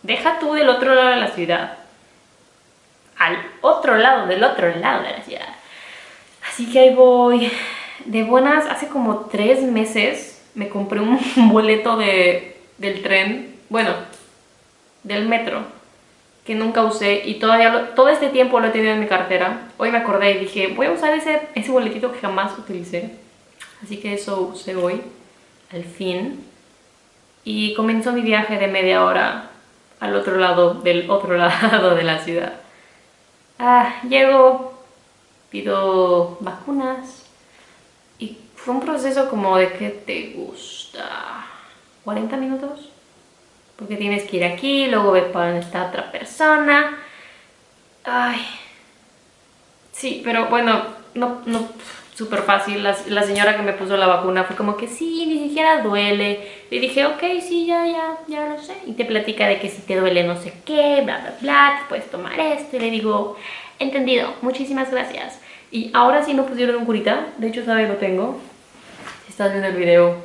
Deja 0.03 0.39
tú 0.39 0.53
del 0.53 0.69
otro 0.69 0.95
lado 0.95 1.09
de 1.09 1.17
la 1.17 1.29
ciudad. 1.29 1.79
Al 3.19 3.39
otro 3.61 3.97
lado, 3.97 4.27
del 4.29 4.45
otro 4.45 4.73
lado 4.77 5.03
de 5.03 5.11
la 5.11 5.23
ciudad 5.23 5.56
Así 6.57 6.65
que 6.73 6.79
ahí 6.79 6.95
voy. 6.95 7.53
De 8.07 8.25
buenas, 8.25 8.65
hace 8.65 8.89
como 8.89 9.27
tres 9.27 9.61
meses 9.61 10.43
me 10.55 10.71
compré 10.71 11.01
un 11.01 11.19
boleto 11.53 11.99
de, 11.99 12.57
del 12.79 13.03
tren, 13.03 13.57
bueno, 13.69 13.91
del 15.03 15.29
metro, 15.29 15.65
que 16.47 16.55
nunca 16.55 16.83
usé 16.83 17.25
y 17.27 17.35
todavía 17.35 17.95
todo 17.95 18.09
este 18.09 18.31
tiempo 18.31 18.59
lo 18.59 18.69
he 18.69 18.71
tenido 18.71 18.95
en 18.95 19.01
mi 19.01 19.07
cartera. 19.07 19.69
Hoy 19.77 19.91
me 19.91 19.99
acordé 19.99 20.31
y 20.31 20.39
dije, 20.39 20.69
voy 20.69 20.87
a 20.87 20.93
usar 20.93 21.13
ese, 21.13 21.43
ese 21.55 21.71
boletito 21.71 22.11
que 22.11 22.21
jamás 22.21 22.57
utilicé. 22.59 23.11
Así 23.85 23.99
que 23.99 24.15
eso 24.15 24.41
usé 24.41 24.77
hoy, 24.77 25.03
al 25.71 25.85
fin. 25.85 26.43
Y 27.45 27.75
comenzó 27.75 28.13
mi 28.13 28.23
viaje 28.23 28.57
de 28.57 28.69
media 28.69 29.05
hora 29.05 29.51
al 30.01 30.17
otro 30.17 30.39
lado 30.39 30.73
del 30.73 31.11
otro 31.11 31.37
lado 31.37 31.95
de 31.95 32.03
la 32.03 32.19
ciudad. 32.21 32.55
Ah, 33.59 33.97
llego 34.09 34.76
pido 35.57 36.37
vacunas. 36.41 37.25
Y 38.19 38.37
fue 38.55 38.75
un 38.75 38.81
proceso 38.81 39.31
como 39.31 39.57
de 39.57 39.73
que 39.73 39.89
te 39.89 40.35
gusta. 40.37 41.47
40 42.05 42.37
minutos. 42.37 42.91
Porque 43.77 43.97
tienes 43.97 44.25
que 44.25 44.37
ir 44.37 44.45
aquí, 44.45 44.87
luego 44.87 45.13
ver 45.13 45.33
para 45.33 45.47
dónde 45.47 45.61
está 45.61 45.87
otra 45.87 46.13
persona. 46.13 46.99
Ay. 48.05 48.47
Sí, 49.93 50.21
pero 50.23 50.49
bueno 50.49 50.83
no, 51.15 51.41
no 51.47 51.69
súper 52.15 52.41
fácil, 52.43 52.83
la, 52.83 52.97
la, 53.09 53.23
señora 53.23 53.57
que 53.57 53.63
me 53.63 53.75
puso 53.75 53.97
la 53.97 54.07
vacuna 54.07 54.45
fue 54.45 54.57
como 54.57 54.77
que 54.77 54.89
sí, 54.89 55.27
ni 55.27 55.49
siquiera 55.49 55.83
duele. 55.83 56.47
Y 56.71 56.79
dije, 56.79 57.07
ok, 57.07 57.23
sí, 57.47 57.67
ya, 57.67 57.87
ya, 57.87 58.19
ya 58.29 58.49
lo 58.49 58.63
sé. 58.63 58.75
Y 58.87 58.93
te 58.93 59.05
platica 59.05 59.47
de 59.47 59.59
que 59.59 59.69
si 59.69 59.83
te 59.83 59.97
duele 59.97 60.25
no 60.25 60.37
sé 60.37 60.53
qué, 60.65 61.03
bla, 61.03 61.19
bla, 61.19 61.35
bla, 61.41 61.87
puedes 61.89 62.11
tomar 62.11 62.39
esto. 62.41 62.77
Y 62.77 62.81
le 62.81 62.91
digo, 62.91 63.37
Entendido, 63.79 64.33
muchísimas 64.41 64.91
gracias. 64.91 65.39
Y 65.71 65.91
ahora 65.95 66.23
sí 66.23 66.35
no 66.35 66.47
pusieron 66.47 66.77
un 66.77 66.85
curita, 66.85 67.27
de 67.39 67.49
hecho 67.49 67.65
sabes 67.65 67.89
lo 67.89 67.97
tengo. 67.97 68.41
Si 69.25 69.33
estás 69.33 69.51
viendo 69.51 69.69
el 69.69 69.77
video, 69.77 70.17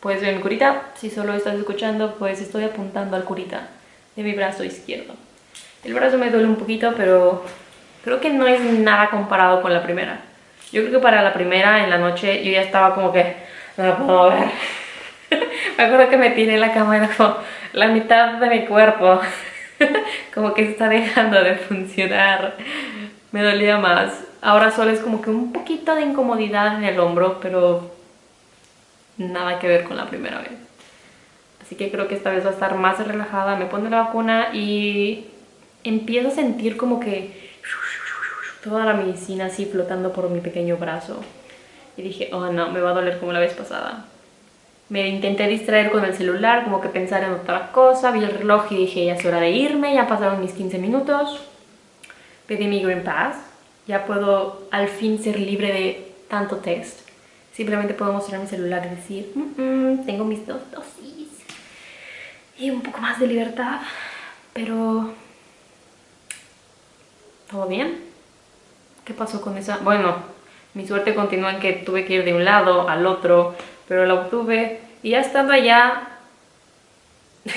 puedes 0.00 0.20
ver 0.20 0.36
mi 0.36 0.42
curita. 0.42 0.82
Si 0.94 1.10
solo 1.10 1.32
estás 1.32 1.54
escuchando, 1.54 2.14
pues 2.18 2.40
estoy 2.40 2.64
apuntando 2.64 3.16
al 3.16 3.24
curita 3.24 3.68
de 4.16 4.22
mi 4.22 4.32
brazo 4.32 4.62
izquierdo. 4.64 5.14
El 5.82 5.94
brazo 5.94 6.18
me 6.18 6.30
duele 6.30 6.46
un 6.46 6.56
poquito, 6.56 6.94
pero 6.96 7.44
creo 8.04 8.20
que 8.20 8.30
no 8.30 8.46
es 8.46 8.60
nada 8.60 9.10
comparado 9.10 9.62
con 9.62 9.72
la 9.72 9.82
primera. 9.82 10.20
Yo 10.72 10.82
creo 10.82 10.92
que 10.92 10.98
para 10.98 11.22
la 11.22 11.32
primera, 11.32 11.84
en 11.84 11.90
la 11.90 11.98
noche, 11.98 12.44
yo 12.44 12.50
ya 12.50 12.62
estaba 12.62 12.94
como 12.94 13.12
que 13.12 13.36
no 13.76 13.86
lo 13.86 13.96
puedo 13.98 14.30
ver. 14.30 14.50
me 15.78 15.84
acuerdo 15.84 16.08
que 16.08 16.16
me 16.16 16.30
tiré 16.30 16.54
en 16.54 16.60
la 16.60 16.72
cama 16.72 16.98
y 16.98 17.06
como 17.16 17.36
la 17.72 17.88
mitad 17.88 18.34
de 18.34 18.48
mi 18.48 18.66
cuerpo. 18.66 19.20
como 20.34 20.54
que 20.54 20.70
está 20.70 20.88
dejando 20.88 21.42
de 21.42 21.56
funcionar. 21.56 22.56
Me 23.34 23.42
dolía 23.42 23.78
más. 23.78 24.12
Ahora 24.42 24.70
solo 24.70 24.92
es 24.92 25.00
como 25.00 25.20
que 25.20 25.28
un 25.28 25.52
poquito 25.52 25.96
de 25.96 26.02
incomodidad 26.02 26.78
en 26.78 26.84
el 26.84 27.00
hombro, 27.00 27.40
pero 27.40 27.90
nada 29.18 29.58
que 29.58 29.66
ver 29.66 29.82
con 29.82 29.96
la 29.96 30.06
primera 30.06 30.38
vez. 30.38 30.52
Así 31.60 31.74
que 31.74 31.90
creo 31.90 32.06
que 32.06 32.14
esta 32.14 32.30
vez 32.30 32.44
va 32.44 32.50
a 32.50 32.52
estar 32.52 32.76
más 32.76 33.04
relajada. 33.04 33.56
Me 33.56 33.66
pone 33.66 33.90
la 33.90 34.02
vacuna 34.02 34.50
y 34.54 35.26
empiezo 35.82 36.28
a 36.28 36.30
sentir 36.30 36.76
como 36.76 37.00
que 37.00 37.50
toda 38.62 38.84
la 38.84 38.94
medicina 38.94 39.46
así 39.46 39.66
flotando 39.66 40.12
por 40.12 40.30
mi 40.30 40.38
pequeño 40.38 40.76
brazo. 40.76 41.20
Y 41.96 42.02
dije, 42.02 42.30
oh 42.32 42.52
no, 42.52 42.70
me 42.70 42.80
va 42.80 42.90
a 42.90 42.94
doler 42.94 43.18
como 43.18 43.32
la 43.32 43.40
vez 43.40 43.54
pasada. 43.54 44.04
Me 44.90 45.08
intenté 45.08 45.48
distraer 45.48 45.90
con 45.90 46.04
el 46.04 46.14
celular, 46.14 46.62
como 46.62 46.80
que 46.80 46.88
pensar 46.88 47.24
en 47.24 47.32
otra 47.32 47.72
cosa, 47.72 48.12
vi 48.12 48.22
el 48.22 48.30
reloj 48.30 48.70
y 48.70 48.76
dije, 48.76 49.06
ya 49.06 49.16
es 49.16 49.26
hora 49.26 49.40
de 49.40 49.50
irme, 49.50 49.92
ya 49.92 50.06
pasaron 50.06 50.40
mis 50.40 50.52
15 50.52 50.78
minutos. 50.78 51.48
Pedí 52.46 52.66
mi 52.66 52.82
Green 52.82 53.02
Pass, 53.02 53.36
ya 53.86 54.04
puedo 54.04 54.66
al 54.70 54.88
fin 54.88 55.22
ser 55.22 55.38
libre 55.38 55.72
de 55.72 56.12
tanto 56.28 56.56
test. 56.56 57.00
Simplemente 57.52 57.94
puedo 57.94 58.12
mostrar 58.12 58.40
mi 58.40 58.46
celular 58.46 58.84
y 58.86 58.96
decir, 58.96 59.32
tengo 60.06 60.24
mis 60.24 60.46
dos 60.46 60.60
dosis. 60.70 61.28
Y 62.58 62.70
un 62.70 62.82
poco 62.82 62.98
más 63.00 63.20
de 63.20 63.26
libertad, 63.26 63.80
pero... 64.52 65.12
¿Todo 67.50 67.66
bien? 67.66 68.00
¿Qué 69.04 69.14
pasó 69.14 69.40
con 69.40 69.56
esa? 69.56 69.78
Bueno, 69.78 70.16
mi 70.74 70.86
suerte 70.86 71.14
continúa 71.14 71.52
en 71.52 71.60
que 71.60 71.72
tuve 71.72 72.04
que 72.04 72.14
ir 72.14 72.24
de 72.24 72.34
un 72.34 72.44
lado 72.44 72.88
al 72.88 73.06
otro 73.06 73.54
pero 73.88 74.06
la 74.06 74.14
obtuve 74.14 74.80
y 75.02 75.10
ya 75.10 75.20
estando 75.20 75.52
allá 75.52 76.08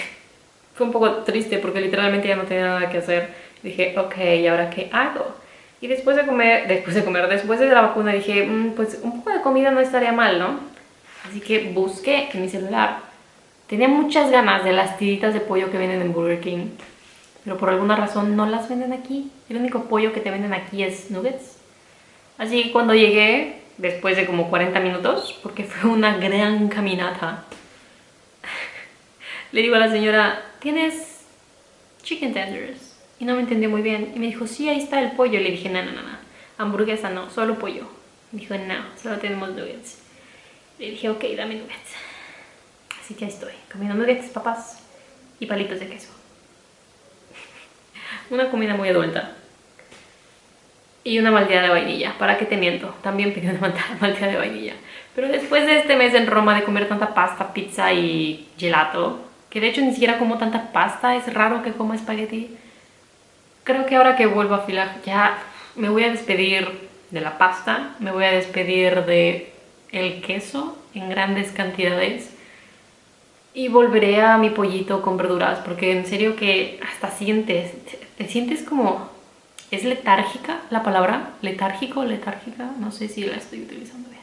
fue 0.76 0.86
un 0.86 0.92
poco 0.92 1.10
triste 1.24 1.58
porque 1.60 1.82
literalmente 1.82 2.28
ya 2.28 2.36
no 2.36 2.44
tenía 2.44 2.66
nada 2.66 2.90
que 2.90 2.98
hacer. 2.98 3.47
Dije, 3.64 3.96
ok, 3.98 4.18
¿y 4.40 4.48
ahora 4.48 4.70
qué 4.70 4.90
hago? 4.92 5.36
Y 5.80 5.88
después 5.88 6.16
de 6.16 6.26
comer, 6.26 6.68
después 6.68 6.96
de 6.96 7.04
comer, 7.04 7.28
después 7.28 7.60
de 7.60 7.68
la 7.68 7.82
vacuna 7.82 8.14
dije, 8.14 8.46
mm, 8.46 8.72
pues 8.72 9.00
un 9.04 9.20
poco 9.20 9.32
de 9.32 9.42
comida 9.42 9.72
no 9.72 9.80
estaría 9.80 10.12
mal, 10.12 10.40
¿no? 10.40 10.60
Así 11.28 11.40
que 11.40 11.72
busqué 11.72 12.30
en 12.34 12.42
mi 12.42 12.50
celular. 12.50 13.00
Tenía 13.68 13.88
muchas 13.88 14.32
ganas 14.32 14.64
de 14.64 14.74
las 14.74 14.98
tiritas 14.98 15.34
de 15.34 15.42
pollo 15.42 15.70
que 15.70 15.78
vienen 15.78 16.02
en 16.02 16.14
Burger 16.14 16.40
King, 16.40 16.70
pero 17.44 17.58
por 17.58 17.70
alguna 17.70 17.96
razón 17.96 18.36
no 18.36 18.46
las 18.46 18.70
venden 18.70 18.94
aquí. 18.94 19.30
El 19.50 19.58
único 19.58 19.84
pollo 19.84 20.14
que 20.14 20.22
te 20.22 20.32
venden 20.32 20.54
aquí 20.54 20.84
es 20.84 21.12
nuggets. 21.12 21.58
Así 22.38 22.64
que 22.64 22.72
cuando 22.72 22.94
llegué 22.94 23.62
después 23.78 24.16
de 24.16 24.26
como 24.26 24.50
40 24.50 24.80
minutos, 24.80 25.38
porque 25.44 25.64
fue 25.64 25.90
una 25.90 26.18
gran 26.18 26.70
caminata. 26.70 27.44
Le 29.52 29.62
digo 29.62 29.76
a 29.76 29.80
la 29.80 29.92
señora, 29.92 30.42
¿tienes 30.60 31.26
chicken 32.04 32.34
tenders? 32.34 32.87
Y 33.20 33.26
no 33.26 33.36
me 33.36 33.42
entendió 33.42 33.70
muy 33.70 33.82
bien. 33.82 34.14
Y 34.16 34.20
me 34.20 34.28
dijo, 34.28 34.48
sí, 34.48 34.70
ahí 34.70 34.80
está 34.80 35.00
el 35.02 35.12
pollo. 35.12 35.40
Le 35.40 35.52
dije, 35.52 35.70
no, 35.70 35.84
no, 35.84 35.92
no, 35.92 36.02
no. 36.02 36.18
Hamburguesa 36.58 37.10
no, 37.10 37.30
solo 37.30 37.58
pollo. 37.58 37.88
Me 38.32 38.42
dijo, 38.42 38.56
no, 38.58 38.86
solo 39.02 39.18
tenemos 39.18 39.50
nuggets. 39.50 40.00
Le 40.80 40.92
dije, 40.92 41.10
ok, 41.10 41.24
dame 41.36 41.56
nuggets. 41.56 41.94
Así 43.00 43.14
que 43.14 43.26
ahí 43.26 43.32
estoy, 43.32 43.54
comiendo 43.72 43.96
nuggets, 43.96 44.30
papas 44.30 44.84
y 45.40 45.46
palitos 45.46 45.80
de 45.80 45.88
queso. 45.88 46.10
Una 48.30 48.50
comida 48.50 48.76
muy 48.76 48.90
adulta 48.90 49.38
y 51.08 51.20
una 51.20 51.32
malteada 51.32 51.64
de 51.64 51.70
vainilla. 51.70 52.14
¿Para 52.20 52.38
qué 52.38 52.46
te 52.46 52.58
miento? 52.58 52.94
También 53.02 53.34
pedí 53.34 53.48
una 53.48 53.60
malteada 54.02 54.34
de 54.34 54.38
vainilla. 54.38 54.74
Pero 55.16 55.30
después 55.30 55.66
de 55.66 55.78
este 55.78 55.96
mes 55.96 56.14
en 56.14 56.28
Roma 56.28 56.54
de 56.54 56.66
comer 56.66 56.90
tanta 56.90 57.14
pasta, 57.14 57.54
pizza 57.54 57.94
y 57.94 58.50
gelato, 58.58 59.22
que 59.50 59.62
de 59.62 59.70
hecho 59.70 59.80
ni 59.80 59.94
siquiera 59.94 60.20
como 60.20 60.38
tanta 60.38 60.74
pasta, 60.74 61.16
es 61.16 61.34
raro 61.34 61.64
que 61.64 61.72
coma 61.72 61.96
espagueti. 61.96 62.58
Creo 63.68 63.86
que 63.86 63.98
ahora 63.98 64.16
que 64.16 64.28
vuelvo 64.28 64.56
a 64.56 64.62
filar 64.62 65.02
ya 65.06 65.40
me 65.76 65.90
voy 65.90 66.06
a 66.06 66.10
despedir 66.10 66.88
de 67.12 67.20
la 67.20 67.38
pasta. 67.38 67.96
Me 68.00 68.14
voy 68.14 68.24
a 68.24 68.32
despedir 68.32 69.04
de 69.04 69.52
el 69.92 70.22
queso 70.22 70.78
en 70.94 71.10
grandes 71.10 71.52
cantidades. 71.52 72.30
Y 73.54 73.68
volveré 73.68 74.22
a 74.22 74.38
mi 74.38 74.52
pollito 74.52 75.02
con 75.02 75.18
verduras, 75.18 75.60
porque 75.66 75.92
en 75.92 76.06
serio 76.06 76.38
que 76.38 76.80
hasta 76.90 77.12
sientes, 77.12 77.74
te 78.18 78.28
sientes 78.30 78.64
como... 78.64 79.10
¿Es 79.70 79.84
letárgica 79.84 80.62
la 80.70 80.82
palabra? 80.82 81.32
¿Letárgico? 81.42 82.06
¿Letárgica? 82.06 82.72
No 82.80 82.94
sé 82.94 83.10
si 83.10 83.26
la 83.26 83.36
estoy 83.36 83.64
utilizando 83.64 84.10
bien. 84.10 84.22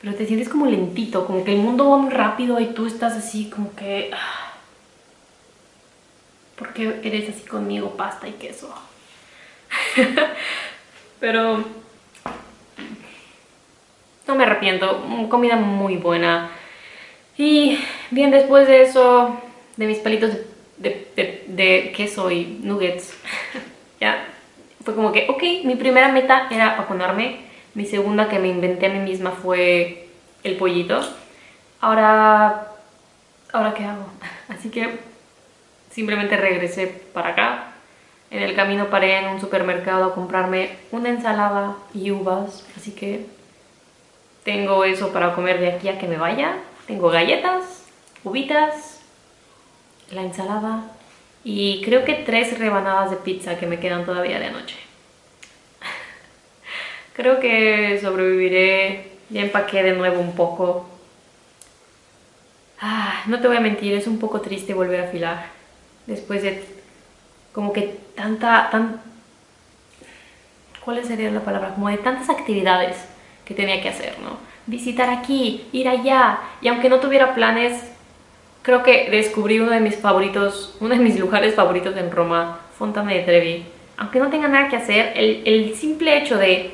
Pero 0.00 0.14
te 0.14 0.26
sientes 0.26 0.48
como 0.48 0.66
lentito, 0.66 1.26
como 1.26 1.42
que 1.42 1.54
el 1.54 1.58
mundo 1.58 1.90
va 1.90 1.96
muy 1.96 2.12
rápido 2.12 2.60
y 2.60 2.66
tú 2.66 2.86
estás 2.86 3.14
así 3.14 3.50
como 3.50 3.74
que... 3.74 4.12
Ah, 4.14 4.39
¿Por 6.60 6.74
qué 6.74 7.00
eres 7.02 7.30
así 7.30 7.48
conmigo, 7.48 7.96
pasta 7.96 8.28
y 8.28 8.32
queso? 8.32 8.70
Pero 11.20 11.64
no 14.28 14.34
me 14.34 14.44
arrepiento, 14.44 15.02
comida 15.30 15.56
muy 15.56 15.96
buena. 15.96 16.50
Y 17.38 17.78
bien, 18.10 18.30
después 18.30 18.68
de 18.68 18.82
eso, 18.82 19.40
de 19.78 19.86
mis 19.86 20.00
palitos 20.00 20.32
de, 20.76 21.92
queso 21.96 22.30
y 22.30 22.60
nuggets, 22.62 23.14
ya 24.00 24.28
fue 24.84 24.94
como 24.94 25.12
que, 25.12 25.28
ok, 25.30 25.64
mi 25.64 25.76
primera 25.76 26.12
meta 26.12 26.46
era 26.50 26.76
vacunarme. 26.76 27.40
Mi 27.72 27.86
segunda 27.86 28.28
que 28.28 28.38
me 28.38 28.48
inventé 28.48 28.84
a 28.84 28.90
mí 28.90 28.98
misma 28.98 29.30
fue 29.30 30.08
el 30.44 30.56
pollito. 30.56 31.00
Ahora, 31.80 32.66
¿ahora 33.50 33.72
qué 33.72 33.84
hago? 33.84 34.04
Así 34.50 34.68
que 34.68 35.09
simplemente 35.90 36.36
regresé 36.36 36.86
para 37.12 37.30
acá 37.30 37.70
en 38.30 38.42
el 38.42 38.54
camino 38.54 38.90
paré 38.90 39.18
en 39.18 39.26
un 39.26 39.40
supermercado 39.40 40.04
a 40.04 40.14
comprarme 40.14 40.76
una 40.92 41.08
ensalada 41.08 41.76
y 41.92 42.12
uvas, 42.12 42.64
así 42.76 42.92
que 42.92 43.26
tengo 44.44 44.84
eso 44.84 45.12
para 45.12 45.34
comer 45.34 45.58
de 45.58 45.72
aquí 45.72 45.88
a 45.88 45.98
que 45.98 46.06
me 46.06 46.16
vaya. 46.16 46.58
Tengo 46.86 47.10
galletas, 47.10 47.84
uvitas, 48.22 49.00
la 50.12 50.22
ensalada 50.22 50.92
y 51.42 51.82
creo 51.82 52.04
que 52.04 52.14
tres 52.14 52.58
rebanadas 52.58 53.10
de 53.10 53.16
pizza 53.16 53.58
que 53.58 53.66
me 53.66 53.80
quedan 53.80 54.04
todavía 54.04 54.38
de 54.38 54.46
anoche. 54.46 54.76
creo 57.14 57.40
que 57.40 57.98
sobreviviré, 58.00 59.10
ya 59.28 59.42
empaqué 59.42 59.82
de 59.82 59.92
nuevo 59.92 60.20
un 60.20 60.36
poco. 60.36 60.88
Ah, 62.80 63.24
no 63.26 63.40
te 63.40 63.48
voy 63.48 63.56
a 63.56 63.60
mentir, 63.60 63.92
es 63.94 64.06
un 64.06 64.20
poco 64.20 64.40
triste 64.40 64.72
volver 64.72 65.00
a 65.00 65.08
afilar 65.08 65.59
después 66.10 66.42
de 66.42 66.62
como 67.52 67.72
que 67.72 67.96
tanta, 68.14 68.68
tan, 68.70 69.00
¿cuál 70.84 71.02
sería 71.04 71.30
la 71.30 71.40
palabra? 71.40 71.74
Como 71.74 71.88
de 71.88 71.98
tantas 71.98 72.28
actividades 72.28 72.96
que 73.44 73.54
tenía 73.54 73.80
que 73.80 73.88
hacer, 73.88 74.16
¿no? 74.20 74.38
Visitar 74.66 75.08
aquí, 75.08 75.66
ir 75.72 75.88
allá, 75.88 76.38
y 76.60 76.68
aunque 76.68 76.88
no 76.88 77.00
tuviera 77.00 77.34
planes, 77.34 77.82
creo 78.62 78.82
que 78.82 79.08
descubrí 79.10 79.58
uno 79.58 79.70
de 79.70 79.80
mis 79.80 79.96
favoritos, 79.96 80.76
uno 80.80 80.94
de 80.94 81.00
mis 81.00 81.18
lugares 81.18 81.54
favoritos 81.54 81.96
en 81.96 82.10
Roma, 82.10 82.60
Fontana 82.78 83.12
de 83.12 83.20
Trevi. 83.20 83.64
Aunque 83.96 84.18
no 84.18 84.30
tenga 84.30 84.48
nada 84.48 84.68
que 84.68 84.76
hacer, 84.76 85.12
el, 85.16 85.42
el 85.44 85.74
simple 85.74 86.16
hecho 86.18 86.38
de 86.38 86.72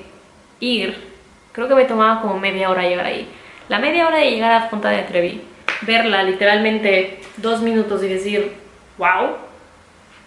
ir, 0.61 0.97
creo 1.53 1.69
que 1.69 1.75
me 1.75 1.85
tomaba 1.85 2.21
como 2.21 2.39
media 2.39 2.71
hora 2.71 2.83
llegar 2.83 3.07
ahí. 3.07 3.29
La 3.69 3.79
media 3.79 4.07
hora 4.07 4.19
de 4.19 4.31
llegar 4.31 4.53
a 4.53 4.69
Fontana 4.69 4.99
de 4.99 5.05
Trevi, 5.05 5.41
verla 5.83 6.23
literalmente 6.23 7.21
dos 7.39 7.63
minutos 7.63 8.03
y 8.05 8.09
decir, 8.09 8.66
wow, 8.99 9.37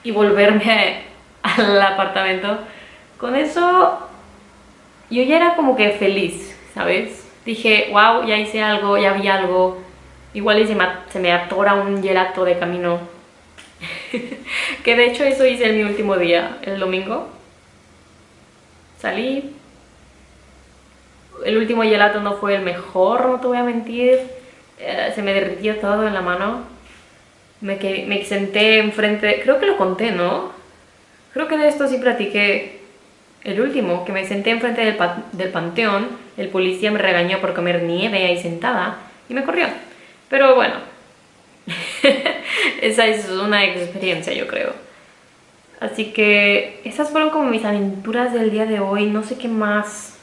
y 0.04 0.12
volverme 0.12 1.04
al 1.44 1.82
apartamento. 1.82 2.60
Con 3.18 3.36
eso 3.36 4.08
yo 5.10 5.24
ya 5.24 5.38
era 5.38 5.56
como 5.56 5.76
que 5.76 5.92
feliz, 5.92 6.56
¿sabes? 6.74 7.28
Dije, 7.46 7.90
wow, 7.92 8.26
ya 8.26 8.38
hice 8.38 8.62
algo, 8.62 8.98
ya 8.98 9.14
vi 9.14 9.28
algo. 9.28 9.82
Igual 10.34 10.60
y 10.60 10.68
se 10.68 10.76
me, 10.76 10.86
se 11.10 11.20
me 11.20 11.32
atora 11.32 11.74
un 11.74 12.02
gelato 12.04 12.46
de 12.46 12.60
camino. 12.60 13.00
que 14.84 14.96
de 14.96 15.06
hecho 15.06 15.24
eso 15.24 15.46
hice 15.46 15.70
en 15.70 15.78
mi 15.78 15.84
último 15.84 16.18
día, 16.18 16.58
el 16.62 16.80
domingo. 16.80 17.30
Salí. 19.00 19.56
El 21.44 21.58
último 21.58 21.84
gelato 21.84 22.20
no 22.20 22.34
fue 22.34 22.56
el 22.56 22.62
mejor, 22.62 23.28
no 23.28 23.40
te 23.40 23.48
voy 23.48 23.58
a 23.58 23.64
mentir. 23.64 24.20
Eh, 24.78 25.12
se 25.16 25.22
me 25.22 25.34
derritió 25.34 25.78
todo 25.78 26.06
en 26.06 26.14
la 26.14 26.22
mano 26.22 26.79
me, 27.62 27.78
me 28.08 28.26
senté 28.26 28.80
enfrente, 28.80 29.42
creo 29.44 29.60
que 29.60 29.66
lo 29.66 29.78
conté, 29.78 30.12
¿no? 30.12 30.52
Creo 31.34 31.48
que 31.48 31.58
de 31.58 31.68
esto 31.68 31.88
sí 31.88 31.98
platiqué 31.98 32.80
el 33.44 33.62
último, 33.62 34.06
que 34.06 34.12
me 34.12 34.26
senté 34.26 34.50
enfrente 34.50 34.82
del, 34.84 34.98
del 35.32 35.50
panteón, 35.50 36.08
el 36.38 36.50
policía 36.50 36.92
me 36.92 37.00
regañó 37.00 37.40
por 37.40 37.54
comer 37.54 37.84
nieve 37.84 38.26
ahí 38.26 38.42
sentada 38.42 38.98
y 39.30 39.34
me 39.34 39.44
corrió. 39.44 39.68
Pero 40.30 40.56
bueno, 40.56 40.76
esa 42.82 43.08
es 43.08 43.30
una 43.30 43.66
experiencia 43.66 44.34
yo 44.34 44.48
creo. 44.48 44.74
Así 45.80 46.12
que 46.12 46.82
esas 46.84 47.10
fueron 47.10 47.30
como 47.30 47.50
mis 47.50 47.64
aventuras 47.64 48.34
del 48.34 48.52
día 48.52 48.66
de 48.66 48.80
hoy. 48.80 49.06
No 49.06 49.24
sé 49.24 49.38
qué 49.38 49.48
más 49.48 50.18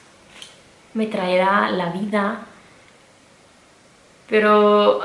me 0.93 1.07
traerá 1.07 1.71
la 1.71 1.91
vida. 1.91 2.41
Pero 4.29 5.01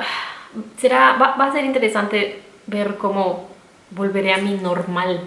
será, 0.78 1.14
va, 1.14 1.34
a 1.34 1.52
ser 1.52 1.66
interesante 1.66 2.42
ver 2.68 2.98
cómo 2.98 3.50
volveré 3.92 4.34
a 4.34 4.38
mi 4.38 4.56
normal 4.56 5.22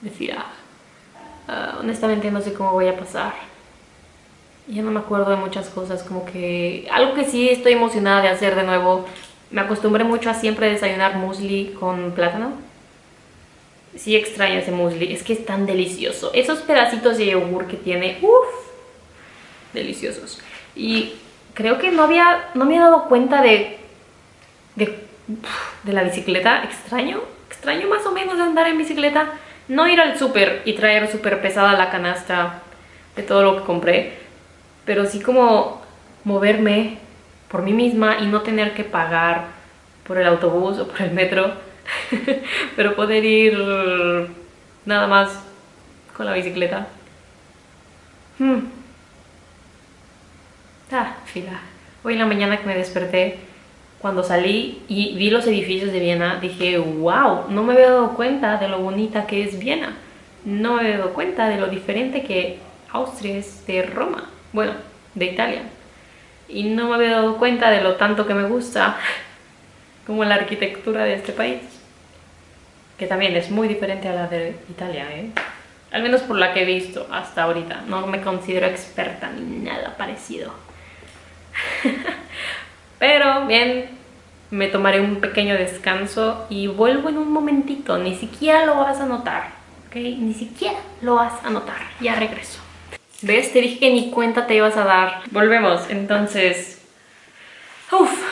decir, 0.00 0.34
ah, 0.36 1.78
honestamente 1.80 2.30
no 2.30 2.40
sé 2.40 2.52
cómo 2.52 2.72
voy 2.72 2.88
a 2.88 2.96
pasar. 2.96 3.34
Ya 4.68 4.82
no 4.82 4.90
me 4.90 5.00
acuerdo 5.00 5.30
de 5.30 5.36
muchas 5.36 5.68
cosas, 5.68 6.02
como 6.02 6.24
que 6.24 6.88
algo 6.92 7.14
que 7.14 7.24
sí 7.24 7.48
estoy 7.48 7.72
emocionada 7.72 8.22
de 8.22 8.28
hacer 8.28 8.54
de 8.54 8.62
nuevo. 8.62 9.06
Me 9.50 9.60
acostumbré 9.60 10.04
mucho 10.04 10.30
a 10.30 10.34
siempre 10.34 10.70
desayunar 10.70 11.16
muesli 11.16 11.74
con 11.78 12.12
plátano. 12.12 12.52
Sí 13.96 14.16
extraño 14.16 14.60
ese 14.60 14.70
muesli, 14.70 15.12
es 15.12 15.22
que 15.22 15.34
es 15.34 15.44
tan 15.44 15.66
delicioso. 15.66 16.30
Esos 16.32 16.60
pedacitos 16.60 17.18
de 17.18 17.26
yogur 17.26 17.66
que 17.66 17.76
tiene, 17.76 18.18
uff, 18.22 18.48
deliciosos. 19.74 20.40
Y 20.74 21.12
creo 21.54 21.78
que 21.78 21.90
no 21.90 22.04
había, 22.04 22.50
no 22.54 22.64
me 22.64 22.76
había 22.76 22.86
dado 22.86 23.08
cuenta 23.08 23.42
de 23.42 23.81
de, 24.76 24.98
la 25.84 26.02
bicicleta. 26.02 26.64
Extraño, 26.64 27.20
extraño 27.48 27.88
más 27.88 28.04
o 28.06 28.12
menos 28.12 28.36
de 28.36 28.42
andar 28.42 28.66
en 28.68 28.78
bicicleta. 28.78 29.32
No 29.68 29.86
ir 29.88 30.00
al 30.00 30.18
súper 30.18 30.62
y 30.64 30.74
traer 30.74 31.10
súper 31.10 31.40
pesada 31.40 31.74
la 31.74 31.90
canasta 31.90 32.62
de 33.16 33.22
todo 33.22 33.42
lo 33.42 33.56
que 33.56 33.64
compré, 33.64 34.18
pero 34.84 35.06
sí 35.06 35.20
como 35.20 35.82
moverme 36.24 36.98
por 37.48 37.62
mí 37.62 37.72
misma 37.72 38.18
y 38.20 38.26
no 38.26 38.40
tener 38.40 38.74
que 38.74 38.84
pagar 38.84 39.48
por 40.06 40.18
el 40.18 40.26
autobús 40.26 40.78
o 40.78 40.88
por 40.88 41.02
el 41.02 41.12
metro, 41.12 41.52
pero 42.76 42.96
poder 42.96 43.24
ir 43.24 43.56
nada 44.84 45.06
más 45.06 45.42
con 46.16 46.26
la 46.26 46.32
bicicleta. 46.32 46.88
Hmm. 48.38 48.60
Ah, 50.90 51.16
fila. 51.24 51.60
Hoy 52.02 52.14
en 52.14 52.18
la 52.18 52.26
mañana 52.26 52.58
que 52.58 52.66
me 52.66 52.74
desperté 52.74 53.38
cuando 54.02 54.24
salí 54.24 54.82
y 54.88 55.14
vi 55.14 55.30
los 55.30 55.46
edificios 55.46 55.92
de 55.92 56.00
Viena, 56.00 56.40
dije, 56.40 56.76
wow, 56.76 57.44
no 57.48 57.62
me 57.62 57.74
había 57.74 57.90
dado 57.90 58.14
cuenta 58.14 58.56
de 58.56 58.68
lo 58.68 58.80
bonita 58.80 59.28
que 59.28 59.44
es 59.44 59.60
Viena. 59.60 59.96
No 60.44 60.74
me 60.74 60.80
había 60.80 60.98
dado 60.98 61.12
cuenta 61.12 61.48
de 61.48 61.60
lo 61.60 61.68
diferente 61.68 62.24
que 62.24 62.58
Austria 62.90 63.36
es 63.36 63.64
de 63.64 63.82
Roma. 63.82 64.28
Bueno, 64.52 64.72
de 65.14 65.26
Italia. 65.26 65.62
Y 66.48 66.64
no 66.64 66.88
me 66.88 66.96
había 66.96 67.12
dado 67.12 67.36
cuenta 67.36 67.70
de 67.70 67.80
lo 67.80 67.94
tanto 67.94 68.26
que 68.26 68.34
me 68.34 68.48
gusta 68.48 68.96
como 70.06 70.24
la 70.24 70.34
arquitectura 70.34 71.04
de 71.04 71.14
este 71.14 71.32
país. 71.32 71.60
Que 72.98 73.06
también 73.06 73.36
es 73.36 73.52
muy 73.52 73.68
diferente 73.68 74.08
a 74.08 74.14
la 74.14 74.26
de 74.26 74.56
Italia, 74.68 75.06
¿eh? 75.12 75.30
Al 75.92 76.02
menos 76.02 76.22
por 76.22 76.36
la 76.36 76.52
que 76.52 76.62
he 76.62 76.66
visto 76.66 77.06
hasta 77.12 77.44
ahorita. 77.44 77.82
No 77.86 78.04
me 78.08 78.20
considero 78.20 78.66
experta 78.66 79.30
ni 79.30 79.58
nada 79.58 79.96
parecido. 79.96 80.52
Pero 83.02 83.46
bien, 83.46 83.88
me 84.52 84.68
tomaré 84.68 85.00
un 85.00 85.16
pequeño 85.16 85.56
descanso 85.56 86.46
y 86.48 86.68
vuelvo 86.68 87.08
en 87.08 87.18
un 87.18 87.32
momentito. 87.32 87.98
Ni 87.98 88.14
siquiera 88.14 88.64
lo 88.64 88.76
vas 88.76 89.00
a 89.00 89.06
notar, 89.06 89.48
¿ok? 89.88 89.96
Ni 89.96 90.32
siquiera 90.32 90.78
lo 91.00 91.16
vas 91.16 91.32
a 91.44 91.50
notar. 91.50 91.78
Ya 92.00 92.14
regreso. 92.14 92.60
¿Ves? 93.22 93.52
Te 93.52 93.60
dije 93.60 93.80
que 93.80 93.92
ni 93.92 94.12
cuenta 94.12 94.46
te 94.46 94.54
ibas 94.54 94.76
a 94.76 94.84
dar. 94.84 95.22
Volvemos, 95.32 95.90
entonces... 95.90 96.80
Uf, 97.90 98.22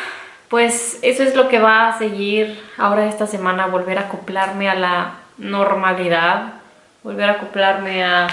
pues 0.47 1.01
eso 1.03 1.25
es 1.25 1.35
lo 1.35 1.49
que 1.49 1.59
va 1.59 1.89
a 1.89 1.99
seguir 1.99 2.57
ahora 2.79 3.09
esta 3.09 3.27
semana. 3.27 3.67
Volver 3.67 3.99
a 3.99 4.03
acoplarme 4.03 4.71
a 4.71 4.77
la 4.77 5.15
normalidad. 5.37 6.61
Volver 7.03 7.29
a 7.29 7.33
acoplarme 7.33 8.05
a 8.05 8.29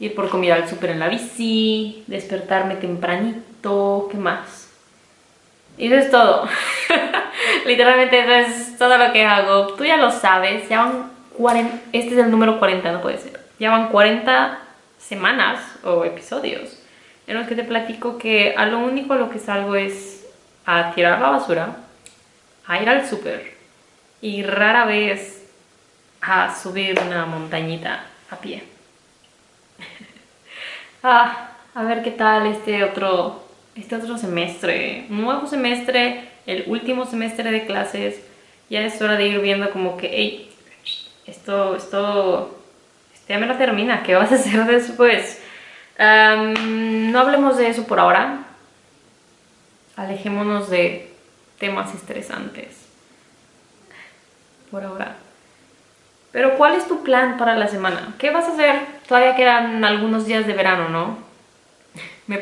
ir 0.00 0.12
por 0.16 0.28
comida 0.28 0.56
al 0.56 0.68
súper 0.68 0.90
en 0.90 0.98
la 0.98 1.06
bici. 1.06 2.02
Despertarme 2.08 2.74
tempranito. 2.74 4.08
¿Qué 4.10 4.18
más? 4.18 4.59
Y 5.80 5.86
eso 5.86 5.96
es 5.96 6.10
todo. 6.10 6.46
Literalmente 7.66 8.20
eso 8.20 8.32
es 8.32 8.76
todo 8.76 8.98
lo 8.98 9.12
que 9.14 9.24
hago. 9.24 9.68
Tú 9.68 9.84
ya 9.84 9.96
lo 9.96 10.10
sabes, 10.10 10.68
ya 10.68 10.84
van 10.84 11.10
40, 11.38 11.74
este 11.94 12.12
es 12.12 12.18
el 12.18 12.30
número 12.30 12.58
40, 12.58 12.92
no 12.92 13.00
puede 13.00 13.16
ser. 13.16 13.40
Ya 13.58 13.70
van 13.70 13.88
40 13.88 14.58
semanas 14.98 15.58
o 15.82 16.04
episodios 16.04 16.82
en 17.26 17.38
los 17.38 17.48
que 17.48 17.54
te 17.54 17.64
platico 17.64 18.18
que 18.18 18.54
a 18.58 18.66
lo 18.66 18.80
único 18.80 19.14
a 19.14 19.16
lo 19.16 19.30
que 19.30 19.38
salgo 19.38 19.74
es 19.74 20.26
a 20.66 20.92
tirar 20.92 21.18
la 21.18 21.30
basura, 21.30 21.76
a 22.66 22.82
ir 22.82 22.88
al 22.88 23.08
súper 23.08 23.54
y 24.20 24.42
rara 24.42 24.84
vez 24.84 25.48
a 26.20 26.54
subir 26.54 27.00
una 27.00 27.24
montañita 27.24 28.04
a 28.30 28.36
pie. 28.36 28.64
ah, 31.02 31.52
a 31.74 31.84
ver 31.84 32.02
qué 32.02 32.10
tal 32.10 32.46
este 32.48 32.84
otro, 32.84 33.49
este 33.80 33.96
otro 33.96 34.18
semestre. 34.18 35.06
Nuevo 35.08 35.46
semestre, 35.46 36.28
el 36.46 36.64
último 36.66 37.06
semestre 37.06 37.50
de 37.50 37.66
clases. 37.66 38.20
Ya 38.68 38.82
es 38.82 39.00
hora 39.02 39.16
de 39.16 39.26
ir 39.26 39.40
viendo 39.40 39.70
como 39.70 39.96
que, 39.96 40.10
hey, 40.12 40.50
esto, 41.26 41.74
esto, 41.74 42.62
ya 43.28 43.38
me 43.38 43.46
lo 43.46 43.56
termina. 43.56 44.02
¿Qué 44.02 44.14
vas 44.14 44.30
a 44.32 44.36
hacer 44.36 44.64
después? 44.66 45.42
no 45.98 47.20
hablemos 47.20 47.58
de 47.58 47.68
eso 47.68 47.86
por 47.86 48.00
ahora. 48.00 48.44
Alejémonos 49.96 50.70
de 50.70 51.12
temas 51.58 51.94
estresantes. 51.94 52.86
Por 54.70 54.84
ahora. 54.84 55.16
Pero 56.32 56.56
¿cuál 56.56 56.76
es 56.76 56.86
tu 56.86 57.02
plan 57.02 57.36
para 57.36 57.56
la 57.56 57.68
semana? 57.68 58.14
¿Qué 58.18 58.30
vas 58.30 58.46
a 58.46 58.52
hacer? 58.52 58.80
Todavía 59.06 59.36
quedan 59.36 59.84
algunos 59.84 60.26
días 60.26 60.46
de 60.46 60.54
verano, 60.54 60.88
¿no? 60.88 61.18
Me, 62.28 62.40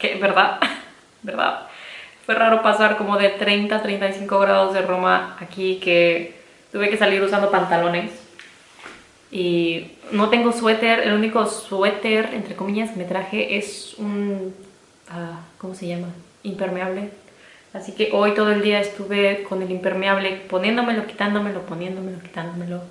¿qué? 0.00 0.16
¿Verdad? 0.16 0.58
¿Verdad? 1.22 1.68
Fue 2.26 2.34
raro 2.34 2.62
pasar 2.62 2.96
como 2.96 3.16
de 3.16 3.28
30 3.28 3.76
a 3.76 3.82
35 3.82 4.38
grados 4.40 4.74
de 4.74 4.82
Roma 4.82 5.36
aquí 5.40 5.78
que 5.82 6.40
tuve 6.72 6.90
que 6.90 6.96
salir 6.96 7.22
usando 7.22 7.50
pantalones. 7.50 8.10
Y 9.30 9.92
no 10.10 10.28
tengo 10.28 10.52
suéter, 10.52 11.00
el 11.00 11.12
único 11.12 11.46
suéter, 11.46 12.30
entre 12.32 12.56
comillas, 12.56 12.90
que 12.90 12.96
me 12.98 13.04
traje 13.04 13.56
es 13.56 13.94
un... 13.98 14.54
Ah, 15.08 15.40
¿Cómo 15.58 15.74
se 15.74 15.86
llama? 15.86 16.08
Impermeable. 16.42 17.10
Así 17.72 17.92
que 17.92 18.10
hoy 18.12 18.34
todo 18.34 18.50
el 18.50 18.62
día 18.62 18.80
estuve 18.80 19.44
con 19.44 19.62
el 19.62 19.70
impermeable 19.70 20.42
poniéndomelo, 20.48 21.06
quitándomelo, 21.06 21.62
poniéndomelo, 21.62 22.20
quitándomelo. 22.20 22.82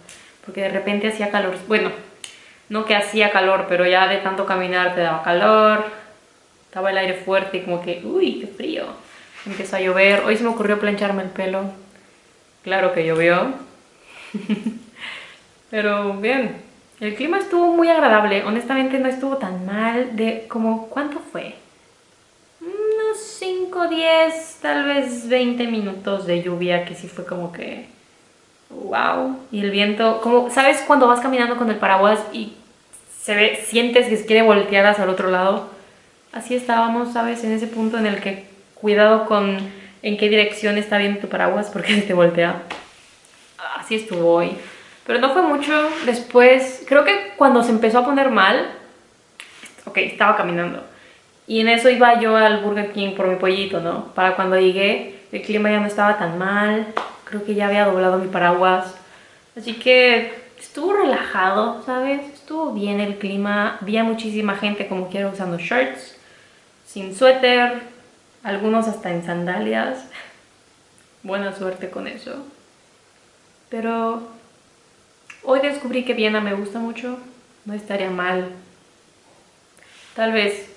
Porque 0.45 0.62
de 0.62 0.69
repente 0.69 1.10
hacía 1.10 1.32
calor. 1.32 1.56
Bueno, 1.67 1.91
no 2.69 2.86
que 2.86 2.95
hacía 2.95 3.32
calor, 3.32 3.65
pero 3.67 3.86
ya 3.86 4.08
de 4.08 4.17
tanto 4.17 4.45
caminar 4.45 4.95
te 4.95 5.02
daba 5.02 5.24
calor. 5.24 5.98
Estaba 6.69 6.91
el 6.91 6.99
aire 6.99 7.15
fuerte 7.15 7.58
y 7.58 7.62
como 7.62 7.82
que, 7.82 7.99
uy, 8.05 8.41
qué 8.41 8.45
frío. 8.45 8.86
Empezó 9.43 9.77
a 9.77 9.82
llover. 9.82 10.21
Hoy 10.23 10.38
se 10.38 10.43
me 10.43 10.49
ocurrió 10.49 10.79
plancharme 10.79 11.23
el 11.23 11.29
pelo. 11.29 11.63
Claro 12.63 12.93
que 12.93 13.08
llovió. 13.08 13.53
pero 15.71 16.13
bien, 16.13 16.62
el 16.99 17.15
clima 17.15 17.39
estuvo 17.39 17.73
muy 17.73 17.89
agradable. 17.89 18.43
Honestamente 18.43 18.99
no 18.99 19.10
estuvo 19.10 19.38
tan 19.38 19.65
mal 19.65 20.15
de 20.15 20.45
como, 20.47 20.89
¿cuánto 20.89 21.17
fue? 21.17 21.55
Unos 22.62 23.17
5, 23.39 23.88
10, 23.88 24.60
tal 24.62 24.86
vez 24.86 25.27
20 25.27 25.65
minutos 25.65 26.27
de 26.27 26.43
lluvia 26.43 26.86
que 26.86 26.93
sí 26.93 27.08
fue 27.08 27.25
como 27.25 27.51
que 27.51 27.88
wow. 28.69 29.39
Y 29.51 29.62
el 29.62 29.71
viento, 29.71 30.21
¿sabes 30.51 30.84
cuando 30.86 31.08
vas 31.08 31.19
caminando 31.19 31.58
con 31.58 31.71
el 31.71 31.77
paraguas 31.77 32.19
y 32.32 32.53
se 33.19 33.55
sientes 33.65 34.08
que 34.08 34.17
se 34.17 34.27
quiere 34.27 34.43
voltear 34.43 34.86
hacia 34.86 35.05
el 35.05 35.10
otro 35.10 35.32
lado? 35.32 35.78
Así 36.31 36.55
estábamos, 36.55 37.13
¿sabes? 37.13 37.43
En 37.43 37.51
ese 37.51 37.67
punto 37.67 37.97
en 37.97 38.05
el 38.05 38.21
que 38.21 38.45
cuidado 38.75 39.25
con 39.25 39.57
en 40.01 40.17
qué 40.17 40.29
dirección 40.29 40.77
está 40.77 40.97
bien 40.97 41.19
tu 41.19 41.27
paraguas 41.27 41.69
porque 41.71 41.95
te 42.07 42.13
voltea. 42.13 42.63
Así 43.77 43.95
estuvo 43.95 44.33
hoy. 44.33 44.51
Pero 45.05 45.19
no 45.19 45.33
fue 45.33 45.41
mucho. 45.41 45.89
Después, 46.05 46.83
creo 46.87 47.03
que 47.03 47.33
cuando 47.35 47.63
se 47.63 47.71
empezó 47.71 47.99
a 47.99 48.05
poner 48.05 48.29
mal, 48.29 48.69
ok, 49.85 49.97
estaba 49.97 50.37
caminando. 50.37 50.83
Y 51.47 51.61
en 51.61 51.67
eso 51.67 51.89
iba 51.89 52.19
yo 52.19 52.37
al 52.37 52.61
Burger 52.61 52.91
King 52.91 53.15
por 53.15 53.27
mi 53.27 53.35
pollito, 53.35 53.79
¿no? 53.79 54.13
Para 54.13 54.35
cuando 54.35 54.59
llegué, 54.59 55.21
el 55.31 55.41
clima 55.41 55.71
ya 55.71 55.79
no 55.79 55.87
estaba 55.87 56.19
tan 56.19 56.37
mal. 56.37 56.85
Creo 57.23 57.43
que 57.43 57.55
ya 57.55 57.67
había 57.67 57.85
doblado 57.85 58.19
mi 58.19 58.27
paraguas. 58.27 58.95
Así 59.57 59.73
que 59.73 60.31
estuvo 60.59 60.93
relajado, 60.93 61.81
¿sabes? 61.83 62.21
Estuvo 62.31 62.71
bien 62.73 62.99
el 62.99 63.17
clima. 63.17 63.79
Vi 63.81 63.97
a 63.97 64.03
muchísima 64.03 64.55
gente 64.57 64.87
como 64.87 65.09
quiera 65.09 65.29
usando 65.29 65.57
shirts, 65.57 66.18
sin 66.91 67.15
suéter, 67.15 67.84
algunos 68.41 68.88
hasta 68.88 69.12
en 69.12 69.23
sandalias. 69.23 70.06
Buena 71.21 71.56
suerte 71.56 71.91
con 71.91 72.08
eso. 72.08 72.43
Pero 73.69 74.28
hoy 75.43 75.60
descubrí 75.60 76.04
que 76.04 76.15
Viena 76.15 76.41
me 76.41 76.56
gusta 76.56 76.80
mucho. 76.80 77.19
No 77.65 77.75
estaría 77.75 78.10
mal. 78.10 78.49
Tal 80.15 80.32
vez 80.32 80.67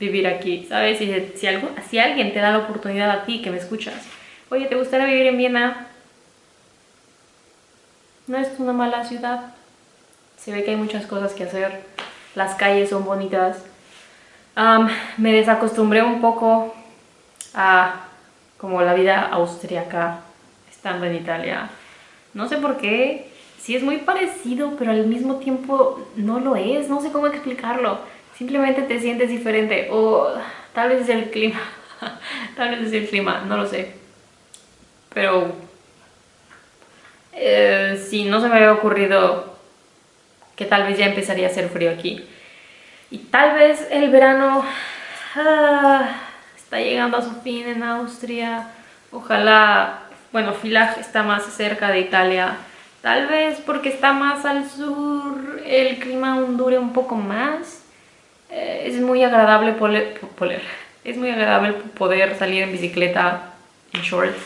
vivir 0.00 0.26
aquí, 0.26 0.66
¿sabes? 0.66 0.98
Si, 0.98 1.46
algo, 1.46 1.68
si 1.90 1.98
alguien 1.98 2.32
te 2.32 2.38
da 2.38 2.50
la 2.50 2.58
oportunidad 2.58 3.10
a 3.10 3.24
ti 3.24 3.42
que 3.42 3.50
me 3.50 3.58
escuchas, 3.58 4.02
oye, 4.50 4.66
¿te 4.66 4.76
gustaría 4.76 5.06
vivir 5.06 5.26
en 5.26 5.36
Viena? 5.36 5.88
No 8.26 8.38
es 8.38 8.48
una 8.58 8.72
mala 8.72 9.04
ciudad. 9.04 9.52
Se 10.38 10.52
ve 10.52 10.64
que 10.64 10.70
hay 10.70 10.76
muchas 10.76 11.06
cosas 11.06 11.34
que 11.34 11.44
hacer. 11.44 11.82
Las 12.34 12.54
calles 12.54 12.88
son 12.88 13.04
bonitas. 13.04 13.58
Me 15.18 15.32
desacostumbré 15.32 16.02
un 16.02 16.20
poco 16.20 16.74
a 17.54 18.06
como 18.56 18.82
la 18.82 18.94
vida 18.94 19.20
austriaca 19.20 20.20
estando 20.70 21.06
en 21.06 21.16
Italia. 21.16 21.70
No 22.32 22.48
sé 22.48 22.58
por 22.58 22.78
qué, 22.78 23.28
sí 23.58 23.76
es 23.76 23.82
muy 23.82 23.98
parecido, 23.98 24.74
pero 24.78 24.90
al 24.90 25.06
mismo 25.06 25.36
tiempo 25.36 26.08
no 26.16 26.40
lo 26.40 26.56
es, 26.56 26.88
no 26.88 27.00
sé 27.00 27.10
cómo 27.10 27.26
explicarlo. 27.26 27.98
Simplemente 28.36 28.82
te 28.82 29.00
sientes 29.00 29.28
diferente 29.28 29.88
o 29.90 30.28
tal 30.72 30.88
vez 30.88 31.02
es 31.02 31.08
el 31.08 31.30
clima, 31.30 31.60
tal 32.56 32.70
vez 32.70 32.88
es 32.88 32.92
el 32.92 33.08
clima, 33.08 33.44
no 33.46 33.56
lo 33.56 33.66
sé. 33.66 33.92
Pero 35.12 35.52
eh, 37.32 38.02
sí, 38.08 38.24
no 38.24 38.40
se 38.40 38.48
me 38.48 38.56
había 38.56 38.72
ocurrido 38.72 39.54
que 40.56 40.64
tal 40.64 40.84
vez 40.84 40.98
ya 40.98 41.06
empezaría 41.06 41.48
a 41.48 41.50
hacer 41.50 41.68
frío 41.68 41.90
aquí. 41.90 42.24
Y 43.14 43.18
tal 43.18 43.54
vez 43.54 43.86
el 43.92 44.10
verano... 44.10 44.64
Ah, 45.36 46.16
está 46.56 46.80
llegando 46.80 47.16
a 47.16 47.22
su 47.22 47.30
fin 47.42 47.68
en 47.68 47.84
Austria. 47.84 48.66
Ojalá, 49.12 50.00
bueno, 50.32 50.52
Villach 50.60 50.98
está 50.98 51.22
más 51.22 51.44
cerca 51.44 51.92
de 51.92 52.00
Italia. 52.00 52.56
Tal 53.02 53.28
vez 53.28 53.60
porque 53.64 53.90
está 53.90 54.12
más 54.12 54.44
al 54.44 54.68
sur 54.68 55.62
el 55.64 56.00
clima 56.00 56.32
aún 56.32 56.56
dure 56.56 56.76
un 56.76 56.92
poco 56.92 57.14
más. 57.14 57.84
Eh, 58.50 58.82
es 58.86 59.00
muy 59.00 59.22
agradable 59.22 59.74
poder, 59.74 60.20
es 61.04 61.16
muy 61.16 61.30
agradable 61.30 61.74
poder 61.96 62.36
salir 62.36 62.64
en 62.64 62.72
bicicleta 62.72 63.52
en 63.92 64.00
shorts. 64.00 64.42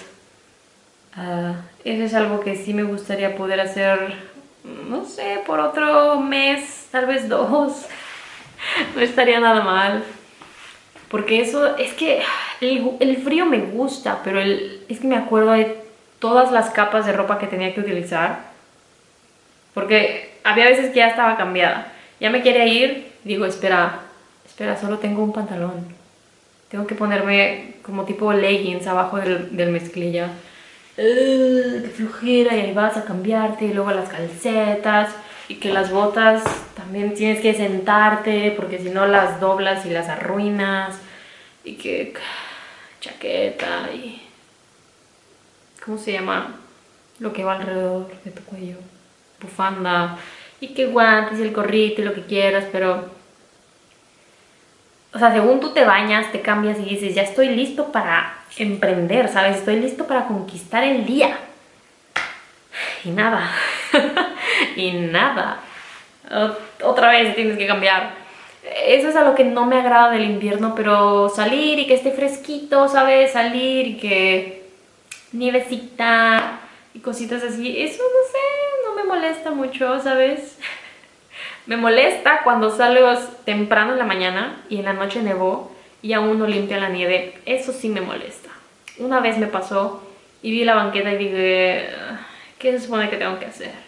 Uh, 1.16 1.54
eso 1.84 2.04
es 2.04 2.12
algo 2.12 2.40
que 2.40 2.54
sí 2.54 2.74
me 2.74 2.82
gustaría 2.82 3.34
poder 3.34 3.60
hacer, 3.60 4.14
no 4.90 5.06
sé, 5.06 5.40
por 5.46 5.58
otro 5.58 6.20
mes, 6.20 6.88
tal 6.90 7.06
vez 7.06 7.30
dos. 7.30 7.86
no 8.94 9.00
estaría 9.00 9.40
nada 9.40 9.62
mal. 9.62 10.04
Porque 11.08 11.40
eso, 11.40 11.76
es 11.76 11.94
que 11.94 12.22
el, 12.60 13.16
frío 13.18 13.46
me 13.46 13.58
gusta, 13.58 14.20
pero 14.22 14.40
el, 14.40 14.84
es 14.88 15.00
que 15.00 15.06
me 15.06 15.16
acuerdo 15.16 15.52
de 15.52 15.76
todas 16.18 16.52
las 16.52 16.70
capas 16.70 17.06
de 17.06 17.12
ropa 17.12 17.38
que 17.38 17.46
tenía 17.46 17.74
que 17.74 17.80
utilizar. 17.80 18.40
Porque 19.72 20.38
había 20.44 20.66
veces 20.66 20.90
que 20.90 20.96
ya 20.96 21.08
estaba 21.08 21.36
cambiada. 21.36 21.92
Ya 22.20 22.30
me 22.30 22.42
quería 22.42 22.66
ir, 22.66 23.12
digo, 23.24 23.46
espera, 23.46 24.00
espera, 24.46 24.76
solo 24.76 24.98
tengo 24.98 25.22
un 25.22 25.32
pantalón. 25.32 25.86
Tengo 26.70 26.86
que 26.86 26.94
ponerme 26.94 27.76
como 27.82 28.04
tipo 28.04 28.32
leggings 28.32 28.86
abajo 28.86 29.16
del, 29.16 29.56
del 29.56 29.70
mezclilla. 29.70 30.30
¡Qué 30.96 31.90
flojera! 31.94 32.54
Y 32.56 32.60
ahí 32.60 32.72
vas 32.74 32.96
a 32.96 33.04
cambiarte, 33.04 33.66
y 33.66 33.72
luego 33.72 33.92
las 33.92 34.08
calcetas, 34.08 35.14
y 35.46 35.54
que 35.54 35.72
las 35.72 35.90
botas 35.90 36.42
también 36.88 37.12
tienes 37.12 37.42
que 37.42 37.52
sentarte 37.52 38.54
porque 38.56 38.78
si 38.78 38.88
no 38.88 39.06
las 39.06 39.40
doblas 39.40 39.84
y 39.84 39.90
las 39.90 40.08
arruinas 40.08 40.98
y 41.62 41.74
que 41.74 42.14
chaqueta 42.98 43.90
y 43.92 44.22
¿cómo 45.84 45.98
se 45.98 46.12
llama? 46.12 46.54
lo 47.18 47.34
que 47.34 47.44
va 47.44 47.56
alrededor 47.56 48.10
de 48.24 48.30
tu 48.30 48.42
cuello 48.44 48.76
bufanda 49.38 50.16
y 50.60 50.68
que 50.68 50.86
guantes 50.86 51.38
y 51.38 51.42
el 51.42 51.52
gorrito 51.52 52.00
y 52.00 52.06
lo 52.06 52.14
que 52.14 52.24
quieras 52.24 52.64
pero 52.72 53.10
o 55.12 55.18
sea, 55.18 55.30
según 55.32 55.60
tú 55.60 55.74
te 55.74 55.84
bañas, 55.84 56.32
te 56.32 56.42
cambias 56.42 56.78
y 56.78 56.84
dices, 56.84 57.14
ya 57.14 57.22
estoy 57.22 57.48
listo 57.48 57.90
para 57.90 58.44
emprender, 58.58 59.28
¿sabes? 59.28 59.56
Estoy 59.56 59.80
listo 59.80 60.06
para 60.06 60.26
conquistar 60.26 60.84
el 60.84 61.06
día. 61.06 61.38
Y 63.04 63.10
nada, 63.10 63.50
y 64.76 64.92
nada 64.92 65.62
otra 66.82 67.10
vez 67.10 67.34
tienes 67.34 67.58
que 67.58 67.66
cambiar. 67.66 68.10
Eso 68.86 69.08
es 69.08 69.16
a 69.16 69.24
lo 69.24 69.34
que 69.34 69.44
no 69.44 69.66
me 69.66 69.76
agrada 69.76 70.10
del 70.10 70.24
invierno, 70.24 70.74
pero 70.74 71.28
salir 71.28 71.78
y 71.78 71.86
que 71.86 71.94
esté 71.94 72.10
fresquito, 72.10 72.88
¿sabes? 72.88 73.32
Salir 73.32 73.86
y 73.86 73.96
que 73.96 74.68
nievecita 75.32 76.60
y 76.94 77.00
cositas 77.00 77.42
así, 77.42 77.80
eso 77.80 78.02
no 78.02 78.30
sé, 78.30 78.86
no 78.86 78.94
me 78.94 79.04
molesta 79.04 79.50
mucho, 79.50 80.00
¿sabes? 80.00 80.58
Me 81.66 81.76
molesta 81.76 82.40
cuando 82.44 82.74
salgo 82.74 83.12
temprano 83.44 83.92
en 83.92 83.98
la 83.98 84.06
mañana 84.06 84.64
y 84.70 84.78
en 84.78 84.86
la 84.86 84.94
noche 84.94 85.20
nevó 85.22 85.70
y 86.00 86.14
aún 86.14 86.38
no 86.38 86.46
limpia 86.46 86.80
la 86.80 86.88
nieve. 86.88 87.34
Eso 87.44 87.72
sí 87.72 87.90
me 87.90 88.00
molesta. 88.00 88.48
Una 88.96 89.20
vez 89.20 89.36
me 89.36 89.48
pasó 89.48 90.02
y 90.40 90.50
vi 90.50 90.64
la 90.64 90.74
banqueta 90.74 91.12
y 91.12 91.18
dije, 91.18 91.90
¿qué 92.58 92.72
se 92.72 92.80
supone 92.80 93.10
que 93.10 93.18
tengo 93.18 93.38
que 93.38 93.44
hacer? 93.44 93.87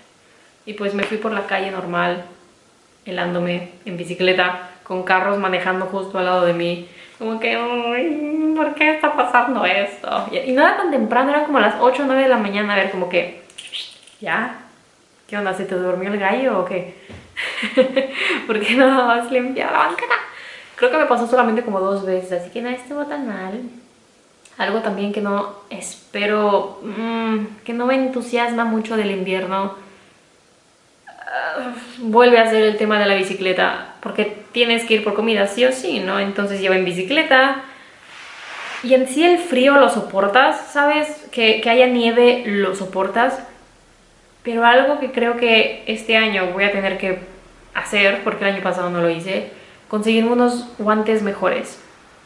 Y 0.70 0.74
pues 0.74 0.94
me 0.94 1.02
fui 1.02 1.16
por 1.16 1.32
la 1.32 1.48
calle 1.48 1.72
normal, 1.72 2.26
helándome 3.04 3.70
en 3.84 3.96
bicicleta, 3.96 4.70
con 4.84 5.02
carros 5.02 5.36
manejando 5.36 5.86
justo 5.86 6.16
al 6.16 6.26
lado 6.26 6.46
de 6.46 6.52
mí. 6.52 6.88
Como 7.18 7.40
que, 7.40 7.56
¿por 8.54 8.74
qué 8.76 8.92
está 8.94 9.16
pasando 9.16 9.64
esto? 9.64 10.28
Y 10.30 10.52
no 10.52 10.62
era 10.62 10.76
tan 10.76 10.92
temprano, 10.92 11.30
era 11.30 11.42
como 11.42 11.58
las 11.58 11.74
8 11.80 12.04
o 12.04 12.06
9 12.06 12.22
de 12.22 12.28
la 12.28 12.36
mañana. 12.36 12.74
A 12.74 12.76
ver, 12.76 12.92
como 12.92 13.08
que, 13.08 13.42
¿ya? 14.20 14.60
¿Qué 15.26 15.36
onda? 15.36 15.54
¿Se 15.54 15.64
te 15.64 15.74
durmió 15.74 16.12
el 16.12 16.20
gallo 16.20 16.60
o 16.60 16.64
qué? 16.64 16.94
¿Por 18.46 18.60
qué 18.60 18.76
no 18.76 19.10
has 19.10 19.28
limpiado 19.32 19.72
la 19.72 19.78
banqueta? 19.88 20.14
Creo 20.76 20.92
que 20.92 20.98
me 20.98 21.06
pasó 21.06 21.26
solamente 21.26 21.64
como 21.64 21.80
dos 21.80 22.06
veces, 22.06 22.42
así 22.42 22.50
que 22.50 22.62
no 22.62 22.68
estuvo 22.68 23.04
tan 23.06 23.26
mal. 23.26 23.60
Algo 24.56 24.82
también 24.82 25.12
que 25.12 25.20
no 25.20 25.52
espero, 25.68 26.78
mmm, 26.84 27.64
que 27.64 27.72
no 27.72 27.86
me 27.86 27.96
entusiasma 27.96 28.64
mucho 28.64 28.96
del 28.96 29.10
invierno. 29.10 29.89
Uh, 31.30 32.08
vuelve 32.10 32.38
a 32.38 32.50
ser 32.50 32.64
el 32.64 32.76
tema 32.76 32.98
de 32.98 33.06
la 33.06 33.14
bicicleta, 33.14 33.94
porque 34.00 34.44
tienes 34.52 34.84
que 34.84 34.94
ir 34.94 35.04
por 35.04 35.14
comida 35.14 35.46
sí 35.46 35.64
o 35.64 35.72
sí, 35.72 36.00
¿no? 36.00 36.18
Entonces 36.18 36.60
lleva 36.60 36.76
en 36.76 36.84
bicicleta. 36.84 37.62
Y 38.82 38.94
en 38.94 39.06
sí 39.06 39.24
el 39.24 39.38
frío 39.38 39.76
lo 39.76 39.88
soportas, 39.90 40.68
¿sabes? 40.72 41.28
Que, 41.30 41.60
que 41.60 41.70
haya 41.70 41.86
nieve 41.86 42.42
lo 42.46 42.74
soportas. 42.74 43.38
Pero 44.42 44.64
algo 44.64 44.98
que 44.98 45.12
creo 45.12 45.36
que 45.36 45.84
este 45.86 46.16
año 46.16 46.52
voy 46.52 46.64
a 46.64 46.72
tener 46.72 46.98
que 46.98 47.20
hacer, 47.74 48.22
porque 48.24 48.44
el 48.44 48.54
año 48.54 48.62
pasado 48.62 48.90
no 48.90 49.00
lo 49.00 49.10
hice, 49.10 49.50
conseguir 49.88 50.24
unos 50.24 50.66
guantes 50.78 51.22
mejores. 51.22 51.80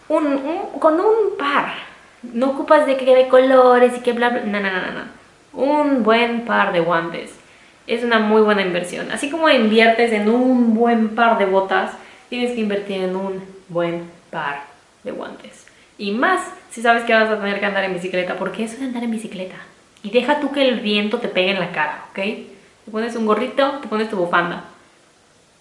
Un, 0.09 0.40
con 0.79 0.95
un 1.01 1.37
par 1.38 1.95
no 2.33 2.51
ocupas 2.51 2.87
de 2.87 2.97
que 2.97 3.14
de 3.14 3.29
colores 3.29 3.97
y 3.97 4.01
que 4.01 4.12
bla 4.12 4.31
bla. 4.31 4.40
No, 4.40 4.61
no, 4.61 4.71
no, 4.71 4.81
no. 4.93 5.05
Un 5.53 6.03
buen 6.03 6.45
par 6.45 6.73
de 6.73 6.81
guantes. 6.81 7.38
Es 7.87 8.03
una 8.03 8.18
muy 8.18 8.42
buena 8.42 8.62
inversión. 8.62 9.11
Así 9.11 9.31
como 9.31 9.49
inviertes 9.49 10.12
en 10.12 10.29
un 10.29 10.75
buen 10.75 11.14
par 11.14 11.38
de 11.38 11.47
botas, 11.47 11.92
tienes 12.29 12.53
que 12.53 12.61
invertir 12.61 13.03
en 13.03 13.16
un 13.16 13.44
buen 13.68 14.11
par 14.31 14.64
de 15.03 15.12
guantes. 15.12 15.66
Y 15.99 16.12
más 16.12 16.40
si 16.70 16.83
sabes 16.83 17.05
que 17.05 17.14
vas 17.14 17.31
a 17.31 17.38
tener 17.38 17.61
que 17.61 17.66
andar 17.66 17.85
en 17.85 17.94
bicicleta, 17.94 18.37
porque 18.37 18.64
eso 18.64 18.75
es 18.77 18.83
andar 18.83 19.05
en 19.05 19.12
bicicleta. 19.12 19.55
Y 20.03 20.11
deja 20.11 20.40
tú 20.40 20.51
que 20.51 20.68
el 20.68 20.81
viento 20.81 21.18
te 21.18 21.29
pegue 21.29 21.53
en 21.53 21.61
la 21.61 21.73
cara, 21.73 22.07
¿ok? 22.11 22.16
Te 22.16 22.90
pones 22.90 23.14
un 23.16 23.27
gorrito, 23.27 23.79
te 23.81 23.88
pones 23.88 24.11
tu 24.11 24.16
bufanda. 24.16 24.64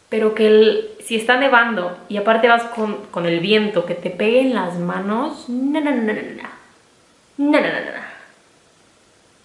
Pero 0.10 0.34
que 0.34 0.48
el, 0.48 0.90
si 1.04 1.16
está 1.16 1.38
nevando 1.38 1.98
y 2.10 2.18
aparte 2.18 2.48
vas 2.48 2.64
con, 2.64 3.06
con 3.12 3.26
el 3.26 3.40
viento 3.40 3.86
que 3.86 3.96
te 3.96 4.10
pegue 4.10 4.42
en 4.42 4.54
las 4.54 4.78
manos, 4.78 5.48
no, 5.50 5.80
no, 5.80 5.92
no, 5.92 6.02
no, 6.02 6.14
no. 6.14 6.54
No, 7.38 7.52
no, 7.52 7.68
no, 7.68 7.80
no. 7.80 8.03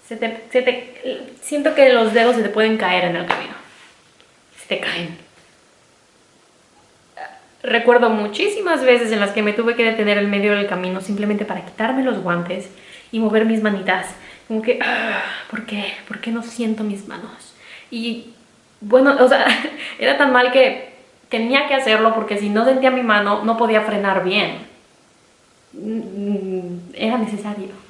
Se 0.08 0.16
te, 0.16 0.40
se 0.50 0.62
te, 0.62 1.26
siento 1.42 1.74
que 1.74 1.92
los 1.92 2.14
dedos 2.14 2.34
se 2.36 2.42
te 2.42 2.48
pueden 2.48 2.78
caer 2.78 3.04
en 3.04 3.16
el 3.16 3.26
camino. 3.26 3.52
Se 4.58 4.66
te 4.66 4.80
caen. 4.80 5.18
Recuerdo 7.62 8.08
muchísimas 8.08 8.82
veces 8.84 9.12
en 9.12 9.20
las 9.20 9.32
que 9.32 9.42
me 9.42 9.52
tuve 9.52 9.74
que 9.74 9.84
detener 9.84 10.16
en 10.16 10.30
medio 10.30 10.54
del 10.54 10.66
camino 10.66 11.02
simplemente 11.02 11.44
para 11.44 11.62
quitarme 11.62 12.02
los 12.02 12.22
guantes 12.22 12.70
y 13.12 13.20
mover 13.20 13.44
mis 13.44 13.62
manitas. 13.62 14.06
Como 14.46 14.62
que, 14.62 14.78
ah, 14.82 15.22
¿por 15.50 15.66
qué? 15.66 15.92
¿Por 16.06 16.20
qué 16.20 16.30
no 16.30 16.42
siento 16.42 16.84
mis 16.84 17.06
manos? 17.06 17.54
Y 17.90 18.28
bueno, 18.80 19.14
o 19.20 19.28
sea, 19.28 19.46
era 19.98 20.16
tan 20.16 20.32
mal 20.32 20.52
que 20.52 20.88
tenía 21.28 21.68
que 21.68 21.74
hacerlo 21.74 22.14
porque 22.14 22.38
si 22.38 22.48
no 22.48 22.64
sentía 22.64 22.90
mi 22.90 23.02
mano 23.02 23.44
no 23.44 23.58
podía 23.58 23.82
frenar 23.82 24.24
bien. 24.24 24.60
Mm, 25.74 26.94
era 26.94 27.18
necesario. 27.18 27.87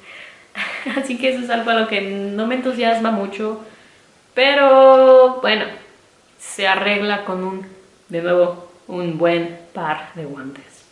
Así 0.97 1.17
que 1.17 1.29
eso 1.29 1.43
es 1.43 1.49
algo 1.49 1.71
a 1.71 1.75
lo 1.75 1.87
que 1.87 2.01
no 2.01 2.47
me 2.47 2.55
entusiasma 2.55 3.11
mucho. 3.11 3.61
Pero 4.33 5.39
bueno, 5.41 5.65
se 6.37 6.67
arregla 6.67 7.25
con 7.25 7.43
un, 7.43 7.67
de 8.09 8.21
nuevo, 8.21 8.71
un 8.87 9.17
buen 9.17 9.59
par 9.73 10.11
de 10.15 10.25
guantes. 10.25 10.85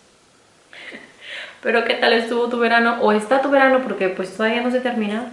Pero 1.61 1.85
¿qué 1.85 1.95
tal 1.95 2.13
estuvo 2.13 2.49
tu 2.49 2.59
verano? 2.59 2.97
O 3.01 3.11
está 3.11 3.41
tu 3.41 3.49
verano 3.49 3.81
porque 3.81 4.09
pues 4.09 4.35
todavía 4.35 4.61
no 4.61 4.71
se 4.71 4.81
termina. 4.81 5.31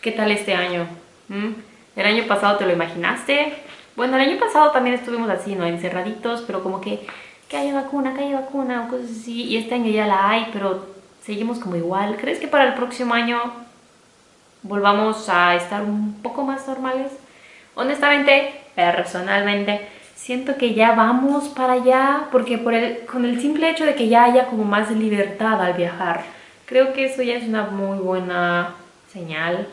¿Qué 0.00 0.12
tal 0.12 0.30
este 0.30 0.54
año? 0.54 0.86
¿Mm? 1.28 1.52
¿El 1.96 2.06
año 2.06 2.24
pasado 2.26 2.58
te 2.58 2.66
lo 2.66 2.72
imaginaste? 2.72 3.54
Bueno, 3.96 4.16
el 4.16 4.28
año 4.28 4.38
pasado 4.38 4.70
también 4.70 4.94
estuvimos 4.94 5.30
así, 5.30 5.54
¿no? 5.54 5.64
Encerraditos, 5.66 6.42
pero 6.42 6.62
como 6.62 6.80
que 6.80 7.06
que 7.48 7.56
haya 7.56 7.74
vacuna, 7.74 8.14
que 8.14 8.24
haya 8.24 8.40
vacuna 8.40 8.84
o 8.86 8.90
cosas 8.90 9.10
así. 9.10 9.44
Y 9.44 9.56
este 9.56 9.74
año 9.74 9.90
ya 9.90 10.06
la 10.06 10.30
hay, 10.30 10.48
pero 10.52 10.95
seguimos 11.26 11.58
como 11.58 11.76
igual. 11.76 12.16
¿Crees 12.16 12.38
que 12.38 12.46
para 12.46 12.68
el 12.68 12.74
próximo 12.74 13.12
año 13.12 13.40
volvamos 14.62 15.28
a 15.28 15.56
estar 15.56 15.82
un 15.82 16.22
poco 16.22 16.44
más 16.44 16.66
normales? 16.68 17.10
Honestamente, 17.74 18.54
personalmente, 18.76 19.88
siento 20.14 20.56
que 20.56 20.74
ya 20.74 20.92
vamos 20.92 21.48
para 21.48 21.74
allá 21.74 22.28
porque 22.30 22.58
por 22.58 22.74
el, 22.74 23.04
con 23.06 23.24
el 23.24 23.40
simple 23.40 23.68
hecho 23.68 23.84
de 23.84 23.96
que 23.96 24.08
ya 24.08 24.24
haya 24.24 24.46
como 24.46 24.64
más 24.64 24.90
libertad 24.92 25.60
al 25.60 25.74
viajar, 25.74 26.24
creo 26.64 26.92
que 26.92 27.06
eso 27.06 27.22
ya 27.22 27.34
es 27.34 27.44
una 27.44 27.64
muy 27.64 27.98
buena 27.98 28.76
señal. 29.12 29.66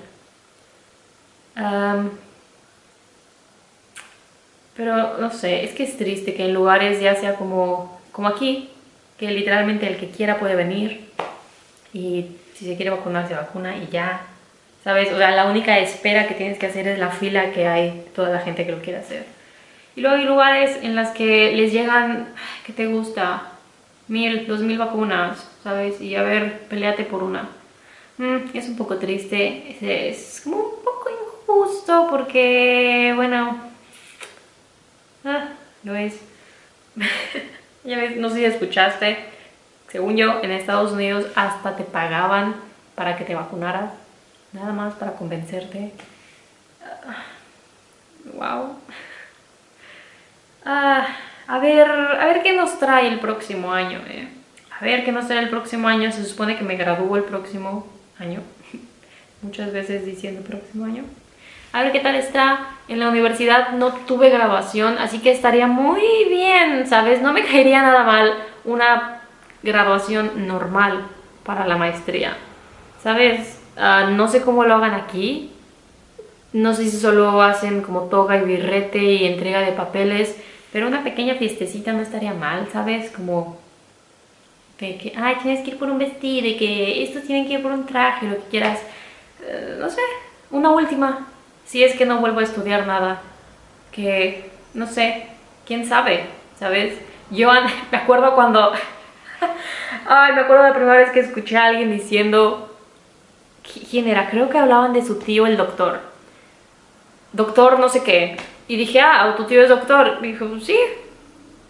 Pero 4.75 5.19
no 5.19 5.29
sé, 5.29 5.63
es 5.63 5.73
que 5.75 5.83
es 5.83 5.97
triste 5.97 6.33
que 6.33 6.45
en 6.45 6.53
lugares 6.55 6.99
ya 6.99 7.15
sea 7.15 7.35
como, 7.35 7.99
como 8.11 8.27
aquí, 8.27 8.69
que 9.19 9.29
literalmente 9.29 9.87
el 9.87 9.97
que 9.97 10.09
quiera 10.09 10.39
puede 10.39 10.55
venir 10.55 11.12
y 11.93 12.37
si 12.55 12.65
se 12.65 12.75
quiere 12.75 12.91
vacunar 12.91 13.27
se 13.27 13.35
vacuna 13.35 13.77
y 13.77 13.87
ya, 13.91 14.21
¿sabes? 14.83 15.11
O 15.11 15.17
sea, 15.17 15.31
la 15.31 15.45
única 15.45 15.79
espera 15.79 16.27
que 16.27 16.33
tienes 16.33 16.57
que 16.57 16.67
hacer 16.67 16.87
es 16.87 16.99
la 16.99 17.09
fila 17.09 17.51
que 17.51 17.67
hay 17.67 18.05
toda 18.15 18.29
la 18.29 18.39
gente 18.39 18.65
que 18.65 18.71
lo 18.71 18.81
quiere 18.81 18.99
hacer. 18.99 19.25
Y 19.95 20.01
luego 20.01 20.17
hay 20.17 20.25
lugares 20.25 20.79
en 20.81 20.95
las 20.95 21.11
que 21.11 21.51
les 21.53 21.71
llegan, 21.71 22.29
¿qué 22.65 22.73
te 22.73 22.87
gusta? 22.87 23.43
Mil, 24.07 24.47
dos 24.47 24.61
mil 24.61 24.77
vacunas, 24.77 25.47
¿sabes? 25.63 26.01
Y 26.01 26.15
a 26.15 26.23
ver, 26.23 26.61
peleate 26.69 27.03
por 27.03 27.23
una. 27.23 27.49
Mm, 28.17 28.37
es 28.53 28.67
un 28.67 28.75
poco 28.75 28.97
triste, 28.97 29.71
es, 29.71 29.83
es 29.83 30.41
como 30.43 30.57
un 30.57 30.83
poco 30.83 31.09
injusto 31.09 32.07
porque, 32.09 33.13
bueno, 33.15 33.73
Ah, 35.25 35.53
lo 35.83 35.95
es. 35.95 36.19
ya 37.83 37.97
ves, 37.97 38.17
no 38.17 38.29
sé 38.29 38.35
si 38.37 38.45
escuchaste. 38.45 39.17
Según 39.93 40.17
yo, 40.17 40.41
en 40.41 40.49
Estados 40.49 40.91
Unidos 40.91 41.27
hasta 41.35 41.75
te 41.75 41.83
pagaban 41.83 42.55
para 42.95 43.15
que 43.15 43.25
te 43.25 43.35
vacunaras. 43.35 43.91
Nada 44.51 44.73
más 44.73 44.95
para 44.95 45.13
convencerte. 45.13 45.91
wow. 48.33 48.75
Ah, 50.65 51.07
a 51.45 51.59
ver, 51.59 51.87
a 51.89 52.25
ver 52.25 52.41
qué 52.41 52.53
nos 52.53 52.79
trae 52.79 53.07
el 53.07 53.19
próximo 53.19 53.71
año. 53.71 53.99
Eh. 54.09 54.27
A 54.79 54.83
ver 54.83 55.05
qué 55.05 55.11
nos 55.11 55.27
trae 55.27 55.43
el 55.43 55.49
próximo 55.49 55.87
año. 55.87 56.11
Se 56.11 56.25
supone 56.25 56.57
que 56.57 56.63
me 56.63 56.75
gradúo 56.75 57.15
el 57.15 57.23
próximo 57.23 57.87
año. 58.17 58.41
Muchas 59.43 59.71
veces 59.71 60.07
diciendo 60.07 60.41
próximo 60.41 60.85
año 60.85 61.03
a 61.73 61.81
ver 61.81 61.91
qué 61.91 61.99
tal 61.99 62.15
está. 62.15 62.67
En 62.87 62.99
la 62.99 63.09
universidad 63.09 63.71
no 63.71 63.93
tuve 63.93 64.29
graduación, 64.29 64.97
así 64.99 65.19
que 65.19 65.31
estaría 65.31 65.67
muy 65.67 66.01
bien, 66.29 66.87
¿sabes? 66.87 67.21
No 67.21 67.33
me 67.33 67.43
caería 67.43 67.81
nada 67.81 68.03
mal 68.03 68.33
una 68.63 69.22
graduación 69.63 70.47
normal 70.47 71.05
para 71.43 71.67
la 71.67 71.77
maestría, 71.77 72.37
¿sabes? 73.01 73.59
Ah, 73.77 74.09
no 74.11 74.27
sé 74.27 74.41
cómo 74.41 74.63
lo 74.63 74.75
hagan 74.75 74.93
aquí. 74.93 75.51
No 76.51 76.75
sé 76.75 76.83
si 76.89 76.97
solo 76.97 77.41
hacen 77.41 77.81
como 77.81 78.03
toga 78.03 78.37
y 78.37 78.45
birrete 78.45 79.03
y 79.03 79.25
entrega 79.25 79.61
de 79.61 79.71
papeles, 79.71 80.35
pero 80.71 80.87
una 80.87 81.03
pequeña 81.03 81.35
fiestecita 81.35 81.93
no 81.93 82.01
estaría 82.01 82.33
mal, 82.33 82.67
¿sabes? 82.71 83.09
Como 83.09 83.57
que, 84.77 84.97
que 84.97 85.13
ay, 85.17 85.37
tienes 85.41 85.63
que 85.63 85.71
ir 85.71 85.79
por 85.79 85.89
un 85.89 85.97
vestido 85.97 86.47
y 86.47 86.57
que 86.57 87.03
estos 87.03 87.23
tienen 87.23 87.47
que 87.47 87.53
ir 87.53 87.63
por 87.63 87.71
un 87.71 87.85
traje, 87.85 88.27
lo 88.27 88.35
que 88.35 88.49
quieras. 88.51 88.79
Eh, 89.41 89.77
no 89.79 89.89
sé, 89.89 90.01
una 90.51 90.69
última 90.69 91.27
si 91.65 91.83
es 91.83 91.95
que 91.95 92.05
no 92.05 92.19
vuelvo 92.19 92.39
a 92.39 92.43
estudiar 92.43 92.85
nada, 92.85 93.21
que 93.91 94.49
no 94.73 94.87
sé, 94.87 95.27
quién 95.65 95.87
sabe, 95.87 96.25
¿sabes? 96.59 96.95
Yo 97.31 97.51
me 97.91 97.97
acuerdo 97.97 98.35
cuando, 98.35 98.73
ay, 100.07 100.33
me 100.33 100.41
acuerdo 100.41 100.63
la 100.63 100.73
primera 100.73 100.97
vez 100.97 101.11
que 101.11 101.19
escuché 101.19 101.57
a 101.57 101.65
alguien 101.65 101.91
diciendo, 101.91 102.69
¿quién 103.89 104.07
era? 104.07 104.29
Creo 104.29 104.49
que 104.49 104.57
hablaban 104.57 104.93
de 104.93 105.05
su 105.05 105.19
tío, 105.19 105.45
el 105.45 105.57
doctor. 105.57 105.99
Doctor 107.31 107.79
no 107.79 107.89
sé 107.89 108.03
qué. 108.03 108.37
Y 108.67 108.77
dije, 108.77 109.01
ah, 109.01 109.33
tu 109.35 109.45
tío 109.45 109.61
es 109.61 109.69
doctor. 109.69 110.19
Y 110.21 110.27
dijo, 110.27 110.47
sí, 110.59 110.77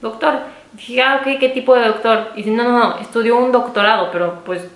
doctor. 0.01 0.39
dije, 0.73 1.01
ah, 1.01 1.21
ok, 1.21 1.39
¿qué 1.39 1.49
tipo 1.49 1.75
de 1.75 1.87
doctor? 1.87 2.31
Y 2.35 2.43
dice, 2.43 2.51
no, 2.51 2.63
no, 2.63 2.79
no, 2.79 2.97
estudió 2.99 3.37
un 3.37 3.51
doctorado, 3.51 4.09
pero 4.11 4.43
pues 4.45 4.67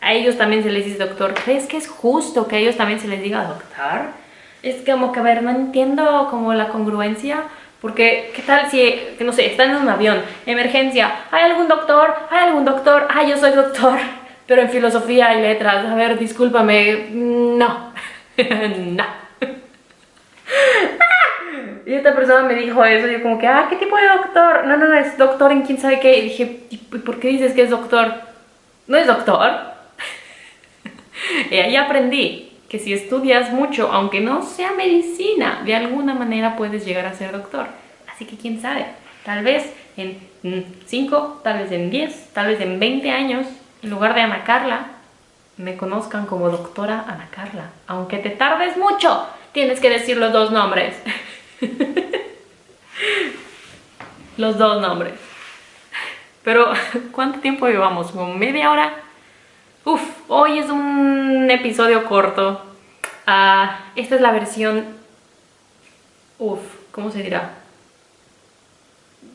a 0.00 0.12
ellos 0.12 0.36
también 0.36 0.62
se 0.62 0.70
les 0.70 0.84
dice 0.84 0.98
doctor. 0.98 1.34
¿Crees 1.34 1.66
que 1.66 1.76
es 1.76 1.88
justo 1.88 2.48
que 2.48 2.56
a 2.56 2.58
ellos 2.58 2.76
también 2.76 3.00
se 3.00 3.08
les 3.08 3.22
diga 3.22 3.44
doctor? 3.44 4.22
Es 4.62 4.84
como 4.84 5.12
que, 5.12 5.20
a 5.20 5.22
ver, 5.22 5.42
no 5.42 5.50
entiendo 5.50 6.28
como 6.30 6.54
la 6.54 6.68
congruencia. 6.68 7.44
Porque, 7.82 8.30
¿qué 8.34 8.42
tal 8.42 8.70
si, 8.70 8.94
no 9.18 9.32
sé, 9.32 9.46
están 9.46 9.70
en 9.70 9.76
un 9.78 9.88
avión, 9.88 10.22
emergencia, 10.46 11.12
¿hay 11.32 11.42
algún 11.42 11.66
doctor? 11.66 12.14
¿Hay 12.30 12.44
algún 12.46 12.64
doctor? 12.64 13.08
Ah, 13.10 13.24
yo 13.24 13.36
soy 13.36 13.50
doctor, 13.50 13.98
pero 14.46 14.62
en 14.62 14.70
filosofía 14.70 15.34
y 15.36 15.42
letras. 15.42 15.84
A 15.84 15.96
ver, 15.96 16.16
discúlpame, 16.16 17.08
no, 17.10 17.92
no. 18.86 19.04
Y 21.84 21.94
esta 21.94 22.14
persona 22.14 22.44
me 22.44 22.54
dijo 22.54 22.84
eso, 22.84 23.08
yo 23.08 23.20
como 23.20 23.40
que, 23.40 23.48
ah, 23.48 23.66
¿qué 23.68 23.74
tipo 23.74 23.96
de 23.96 24.06
doctor? 24.06 24.64
No, 24.64 24.76
no, 24.76 24.86
no, 24.86 24.96
es 24.96 25.18
doctor 25.18 25.50
en 25.50 25.62
quién 25.62 25.78
sabe 25.78 25.98
qué. 25.98 26.16
Y 26.16 26.22
dije, 26.22 26.60
¿y 26.70 26.76
por 26.76 27.18
qué 27.18 27.28
dices 27.28 27.52
que 27.52 27.62
es 27.62 27.70
doctor? 27.70 28.14
¿No 28.86 28.96
es 28.96 29.08
doctor? 29.08 29.50
y 31.50 31.56
ahí 31.56 31.74
aprendí 31.74 32.51
que 32.72 32.78
si 32.78 32.94
estudias 32.94 33.52
mucho, 33.52 33.92
aunque 33.92 34.22
no 34.22 34.40
sea 34.40 34.72
medicina, 34.72 35.60
de 35.62 35.74
alguna 35.74 36.14
manera 36.14 36.56
puedes 36.56 36.86
llegar 36.86 37.04
a 37.04 37.12
ser 37.12 37.30
doctor. 37.30 37.66
Así 38.10 38.24
que 38.24 38.38
quién 38.38 38.62
sabe, 38.62 38.86
tal 39.26 39.44
vez 39.44 39.70
en 39.98 40.18
5, 40.86 41.42
tal 41.44 41.58
vez 41.58 41.70
en 41.70 41.90
10, 41.90 42.30
tal 42.32 42.46
vez 42.46 42.62
en 42.62 42.80
20 42.80 43.10
años, 43.10 43.46
en 43.82 43.90
lugar 43.90 44.14
de 44.14 44.22
Ana 44.22 44.44
Carla, 44.44 44.86
me 45.58 45.76
conozcan 45.76 46.24
como 46.24 46.48
doctora 46.48 47.04
Ana 47.06 47.28
Carla. 47.30 47.72
Aunque 47.88 48.16
te 48.16 48.30
tardes 48.30 48.78
mucho, 48.78 49.26
tienes 49.52 49.78
que 49.78 49.90
decir 49.90 50.16
los 50.16 50.32
dos 50.32 50.50
nombres. 50.50 50.96
los 54.38 54.56
dos 54.56 54.80
nombres. 54.80 55.12
Pero, 56.42 56.72
¿cuánto 57.12 57.40
tiempo 57.40 57.68
llevamos? 57.68 58.12
¿Como 58.12 58.32
media 58.32 58.70
hora? 58.70 59.01
Uf, 59.84 60.00
hoy 60.28 60.58
es 60.58 60.70
un 60.70 61.50
episodio 61.50 62.04
corto. 62.04 62.62
Ah, 63.26 63.86
esta 63.96 64.14
es 64.14 64.20
la 64.20 64.30
versión... 64.30 64.84
Uf, 66.38 66.60
¿cómo 66.92 67.10
se 67.10 67.22
dirá? 67.22 67.54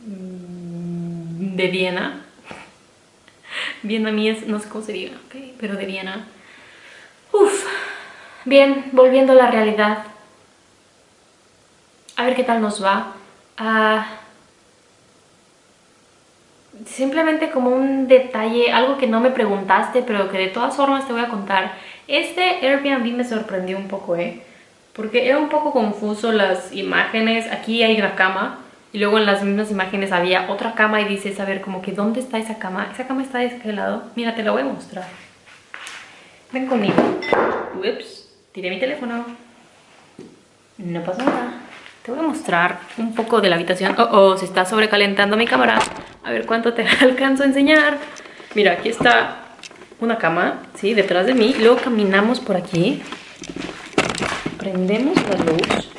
Mm, 0.06 1.56
de 1.56 1.68
Viena. 1.68 2.26
Vietnamíes, 3.84 4.48
no 4.48 4.60
sé 4.60 4.70
cómo 4.70 4.84
se 4.84 4.94
diga, 4.94 5.18
okay, 5.28 5.54
pero 5.60 5.76
de 5.76 5.86
Viena. 5.86 6.28
Uf, 7.34 7.66
bien, 8.46 8.90
volviendo 8.94 9.34
a 9.34 9.36
la 9.36 9.52
realidad. 9.52 10.06
A 12.16 12.24
ver 12.24 12.36
qué 12.36 12.44
tal 12.44 12.62
nos 12.62 12.84
va. 12.84 13.14
Ah 13.58 14.27
simplemente 16.88 17.50
como 17.50 17.70
un 17.70 18.08
detalle, 18.08 18.72
algo 18.72 18.98
que 18.98 19.08
no 19.08 19.20
me 19.20 19.32
preguntaste, 19.32 20.02
pero 20.02 20.30
que 20.30 20.38
de 20.38 20.48
todas 20.48 20.76
formas 20.76 21.06
te 21.06 21.14
voy 21.14 21.22
a 21.22 21.28
contar. 21.28 21.74
Este 22.08 22.66
Airbnb 22.66 23.14
me 23.14 23.24
sorprendió 23.24 23.78
un 23.78 23.88
poco, 23.88 24.16
¿eh? 24.16 24.42
Porque 24.94 25.28
era 25.28 25.38
un 25.38 25.50
poco 25.50 25.72
confuso 25.72 26.32
las 26.32 26.74
imágenes. 26.74 27.52
Aquí 27.52 27.84
hay 27.84 28.00
una 28.00 28.16
cama 28.16 28.60
y 28.94 29.00
luego 29.00 29.18
en 29.18 29.26
las 29.26 29.44
mismas 29.44 29.70
imágenes 29.70 30.12
había 30.12 30.50
otra 30.50 30.74
cama 30.74 31.02
y 31.02 31.06
dices, 31.06 31.40
a 31.40 31.46
ver, 31.46 31.62
como 31.62 31.82
que 31.82 31.92
¿dónde 31.92 32.20
está 32.20 32.40
esa 32.40 32.58
cama? 32.58 32.90
Esa 32.92 33.06
cama 33.06 33.22
está 33.22 33.40
de 33.40 33.46
este 33.48 33.74
lado. 33.74 34.04
Mira, 34.16 34.34
te 34.34 34.44
la 34.44 34.52
voy 34.52 34.62
a 34.62 34.66
mostrar. 34.66 35.06
Ven 36.52 36.66
conmigo. 36.66 36.96
Ups, 37.76 38.30
tiré 38.54 38.70
mi 38.70 38.80
teléfono. 38.80 39.26
No 40.78 41.04
pasa 41.04 41.24
nada. 41.24 41.67
Te 42.08 42.14
voy 42.14 42.22
a 42.22 42.28
mostrar 42.30 42.80
un 42.98 43.14
poco 43.14 43.42
de 43.42 43.50
la 43.50 43.58
habitación. 43.58 43.94
Oh, 43.98 44.08
oh, 44.14 44.38
se 44.38 44.46
está 44.46 44.64
sobrecalentando 44.64 45.36
mi 45.36 45.46
cámara. 45.46 45.78
A 46.24 46.32
ver 46.32 46.46
cuánto 46.46 46.74
te 46.74 46.88
alcanzo 47.02 47.44
a 47.44 47.48
enseñar. 47.48 47.98
Mira, 48.56 48.72
aquí 48.72 48.88
está 48.88 49.40
una 50.00 50.18
cama, 50.18 50.62
¿sí? 50.76 50.94
Detrás 50.94 51.26
de 51.26 51.34
mí. 51.34 51.54
Luego 51.60 51.76
caminamos 51.76 52.40
por 52.40 52.56
aquí. 52.56 53.02
Prendemos 54.58 55.18
la 55.18 55.36
luz. 55.36 55.92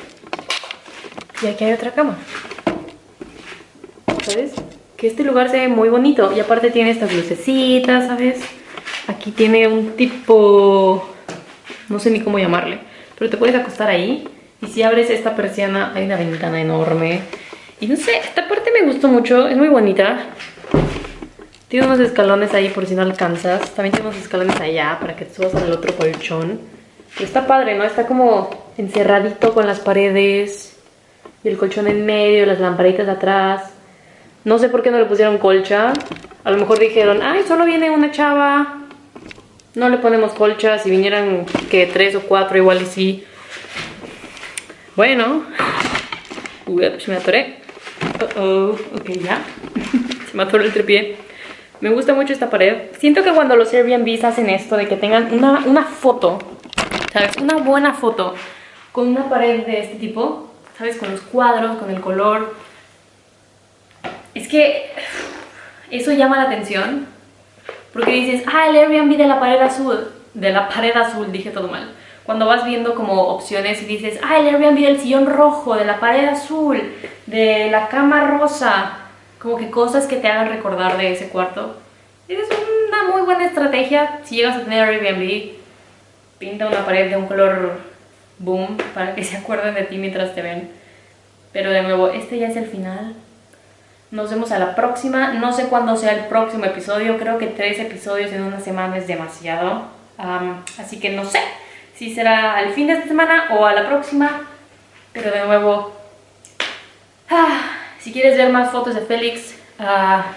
Y 1.43 1.45
aquí 1.45 1.65
hay 1.65 1.73
otra 1.73 1.91
cama. 1.91 2.17
¿Sabes? 4.23 4.53
Que 4.97 5.05
este 5.05 5.23
lugar 5.23 5.51
se 5.51 5.59
ve 5.59 5.67
muy 5.67 5.89
bonito. 5.89 6.33
Y 6.35 6.39
aparte 6.39 6.71
tiene 6.71 6.89
estas 6.89 7.13
lucecitas, 7.13 8.07
¿sabes? 8.07 8.41
Aquí 9.05 9.29
tiene 9.29 9.67
un 9.67 9.95
tipo... 9.95 11.07
No 11.87 11.99
sé 11.99 12.09
ni 12.09 12.21
cómo 12.21 12.39
llamarle. 12.39 12.79
Pero 13.15 13.29
te 13.29 13.37
puedes 13.37 13.55
acostar 13.55 13.89
ahí. 13.89 14.27
Y 14.61 14.67
si 14.67 14.83
abres 14.83 15.09
esta 15.09 15.35
persiana 15.35 15.93
hay 15.95 16.05
una 16.05 16.17
ventana 16.17 16.61
enorme. 16.61 17.21
Y 17.79 17.87
no 17.87 17.95
sé, 17.95 18.17
esta 18.17 18.47
parte 18.47 18.71
me 18.71 18.85
gustó 18.85 19.07
mucho, 19.07 19.47
es 19.47 19.55
muy 19.55 19.69
bonita. 19.69 20.19
Tiene 21.69 21.85
unos 21.85 21.99
escalones 21.99 22.53
ahí 22.53 22.69
por 22.69 22.85
si 22.87 22.95
no 22.95 23.03
alcanzas. 23.03 23.71
También 23.71 23.93
tiene 23.93 24.09
unos 24.09 24.19
escalones 24.19 24.59
allá 24.59 24.97
para 24.99 25.15
que 25.15 25.25
te 25.25 25.35
subas 25.35 25.53
al 25.55 25.71
otro 25.71 25.95
colchón. 25.95 26.59
está 27.19 27.45
padre, 27.45 27.77
¿no? 27.77 27.83
Está 27.83 28.07
como 28.07 28.49
encerradito 28.77 29.53
con 29.53 29.67
las 29.67 29.79
paredes. 29.79 30.75
Y 31.43 31.47
el 31.47 31.57
colchón 31.57 31.87
en 31.87 32.05
medio, 32.05 32.45
las 32.47 32.59
lamparitas 32.59 33.07
atrás. 33.07 33.71
No 34.43 34.57
sé 34.57 34.69
por 34.69 34.81
qué 34.81 34.89
no 34.89 34.97
le 34.97 35.05
pusieron 35.05 35.37
colcha. 35.37 35.93
A 36.43 36.51
lo 36.51 36.57
mejor 36.57 36.79
dijeron, 36.79 37.21
ay, 37.21 37.43
solo 37.47 37.65
viene 37.65 37.91
una 37.91 38.11
chava. 38.11 38.81
No 39.75 39.89
le 39.89 39.97
ponemos 39.99 40.31
colcha. 40.33 40.79
Si 40.79 40.89
vinieran 40.89 41.45
que 41.69 41.85
tres 41.85 42.15
o 42.15 42.21
cuatro, 42.21 42.57
igual 42.57 42.81
y 42.81 42.85
sí. 42.85 43.25
Bueno. 44.99 45.45
Uy, 46.65 46.91
me 47.07 47.15
atoré. 47.15 47.55
Oh, 48.37 48.75
ok, 48.97 49.09
ya. 49.23 49.41
Se 50.29 50.35
me 50.35 50.43
atoró 50.43 50.61
el 50.61 50.73
tripié. 50.73 51.15
Me 51.79 51.89
gusta 51.89 52.13
mucho 52.13 52.33
esta 52.33 52.49
pared. 52.49 52.91
Siento 52.99 53.23
que 53.23 53.31
cuando 53.31 53.55
los 53.55 53.73
Airbnbs 53.73 54.25
hacen 54.25 54.49
esto 54.49 54.75
de 54.75 54.89
que 54.89 54.97
tengan 54.97 55.33
una, 55.33 55.59
una 55.65 55.85
foto, 55.85 56.39
¿sabes? 57.13 57.37
Una 57.37 57.59
buena 57.59 57.93
foto 57.93 58.35
con 58.91 59.07
una 59.07 59.29
pared 59.29 59.65
de 59.65 59.79
este 59.79 59.95
tipo, 59.95 60.51
¿sabes? 60.77 60.97
Con 60.97 61.11
los 61.11 61.21
cuadros, 61.21 61.77
con 61.77 61.89
el 61.89 62.01
color. 62.01 62.53
Es 64.35 64.49
que 64.49 64.91
eso 65.91 66.11
llama 66.11 66.35
la 66.35 66.43
atención. 66.43 67.07
Porque 67.93 68.11
dices, 68.11 68.43
ah, 68.47 68.67
el 68.67 68.75
Airbnb 68.75 69.15
de 69.15 69.27
la 69.27 69.39
pared 69.39 69.61
azul. 69.61 70.11
De 70.33 70.51
la 70.51 70.67
pared 70.67 70.93
azul, 70.93 71.31
dije 71.31 71.51
todo 71.51 71.69
mal 71.69 71.89
cuando 72.29 72.45
vas 72.45 72.63
viendo 72.63 72.93
como 72.93 73.23
opciones 73.23 73.81
y 73.81 73.85
dices, 73.85 74.19
ah, 74.21 74.37
el 74.37 74.45
Airbnb 74.45 74.79
del 74.79 74.99
sillón 74.99 75.25
rojo, 75.25 75.75
de 75.75 75.83
la 75.83 75.99
pared 75.99 76.27
azul, 76.27 76.79
de 77.25 77.71
la 77.71 77.87
cama 77.87 78.23
rosa, 78.25 78.99
como 79.39 79.57
que 79.57 79.71
cosas 79.71 80.05
que 80.05 80.17
te 80.17 80.27
hagan 80.27 80.47
recordar 80.47 80.95
de 80.99 81.11
ese 81.11 81.29
cuarto. 81.29 81.77
Es 82.27 82.47
una 82.87 83.11
muy 83.11 83.23
buena 83.23 83.47
estrategia 83.47 84.19
si 84.25 84.35
llegas 84.35 84.57
a 84.57 84.61
tener 84.63 84.87
Airbnb. 84.87 85.53
Pinta 86.37 86.67
una 86.67 86.85
pared 86.85 87.09
de 87.09 87.17
un 87.17 87.25
color 87.25 87.79
boom 88.37 88.77
para 88.93 89.15
que 89.15 89.23
se 89.23 89.37
acuerden 89.37 89.73
de 89.73 89.85
ti 89.85 89.97
mientras 89.97 90.35
te 90.35 90.43
ven. 90.43 90.69
Pero 91.51 91.71
de 91.71 91.81
nuevo, 91.81 92.09
este 92.09 92.37
ya 92.37 92.49
es 92.49 92.57
el 92.57 92.67
final. 92.67 93.15
Nos 94.11 94.29
vemos 94.29 94.51
a 94.51 94.59
la 94.59 94.75
próxima. 94.75 95.33
No 95.33 95.51
sé 95.51 95.63
cuándo 95.63 95.95
sea 95.95 96.13
el 96.13 96.25
próximo 96.25 96.65
episodio. 96.65 97.17
Creo 97.17 97.39
que 97.39 97.47
tres 97.47 97.79
episodios 97.79 98.31
en 98.33 98.43
una 98.43 98.59
semana 98.59 98.97
es 98.97 99.07
demasiado. 99.07 99.85
así 100.77 100.99
que 100.99 101.09
no 101.09 101.25
sé 101.25 101.39
si 101.99 102.15
será 102.15 102.55
al 102.55 102.71
fin 102.71 102.87
de 102.87 102.93
esta 102.93 103.09
semana 103.09 103.49
o 103.51 103.65
a 103.65 103.73
la 103.73 103.85
próxima. 103.85 104.47
Pero 105.11 105.31
de 105.31 105.45
nuevo, 105.45 105.93
ah, 107.29 107.59
si 107.99 108.13
quieres 108.13 108.37
ver 108.37 108.53
más 108.53 108.71
fotos 108.71 108.95
de 108.95 109.01
Félix, 109.01 109.53
ah, 109.79 110.31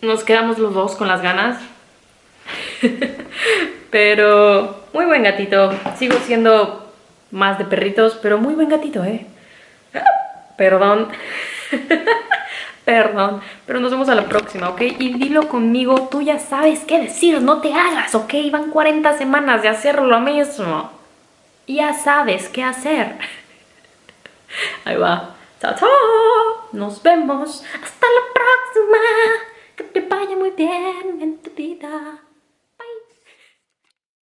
nos 0.00 0.24
quedamos 0.24 0.58
los 0.58 0.72
dos 0.72 0.96
con 0.96 1.08
las 1.08 1.20
ganas. 1.20 1.58
pero 3.90 4.86
muy 4.94 5.04
buen 5.04 5.24
gatito. 5.24 5.74
Sigo 5.98 6.16
siendo 6.24 6.90
más 7.30 7.58
de 7.58 7.66
perritos, 7.66 8.18
pero 8.22 8.38
muy 8.38 8.54
buen 8.54 8.70
gatito, 8.70 9.04
¿eh? 9.04 9.26
Perdón. 10.56 11.08
Perdón, 12.84 13.40
pero 13.64 13.78
nos 13.78 13.92
vemos 13.92 14.08
a 14.08 14.14
la 14.14 14.24
próxima, 14.24 14.68
¿ok? 14.70 14.80
Y 14.98 15.14
dilo 15.14 15.48
conmigo, 15.48 16.08
tú 16.10 16.20
ya 16.20 16.40
sabes 16.40 16.80
qué 16.80 16.98
decir, 16.98 17.40
no 17.40 17.60
te 17.60 17.72
hagas, 17.72 18.14
¿ok? 18.14 18.34
Van 18.50 18.70
40 18.70 19.16
semanas 19.18 19.62
de 19.62 19.68
hacer 19.68 20.02
lo 20.02 20.18
mismo. 20.18 20.90
Ya 21.68 21.94
sabes 21.94 22.48
qué 22.48 22.64
hacer. 22.64 23.18
Ahí 24.84 24.96
va. 24.96 25.36
Chao, 25.60 25.74
chao. 25.76 25.88
Nos 26.72 27.00
vemos. 27.02 27.62
Hasta 27.62 28.06
la 28.06 28.22
próxima. 28.34 28.98
Que 29.76 29.84
te 29.84 30.00
vaya 30.00 30.36
muy 30.36 30.50
bien 30.50 31.20
en 31.20 31.38
tu 31.38 31.50
vida. 31.52 32.21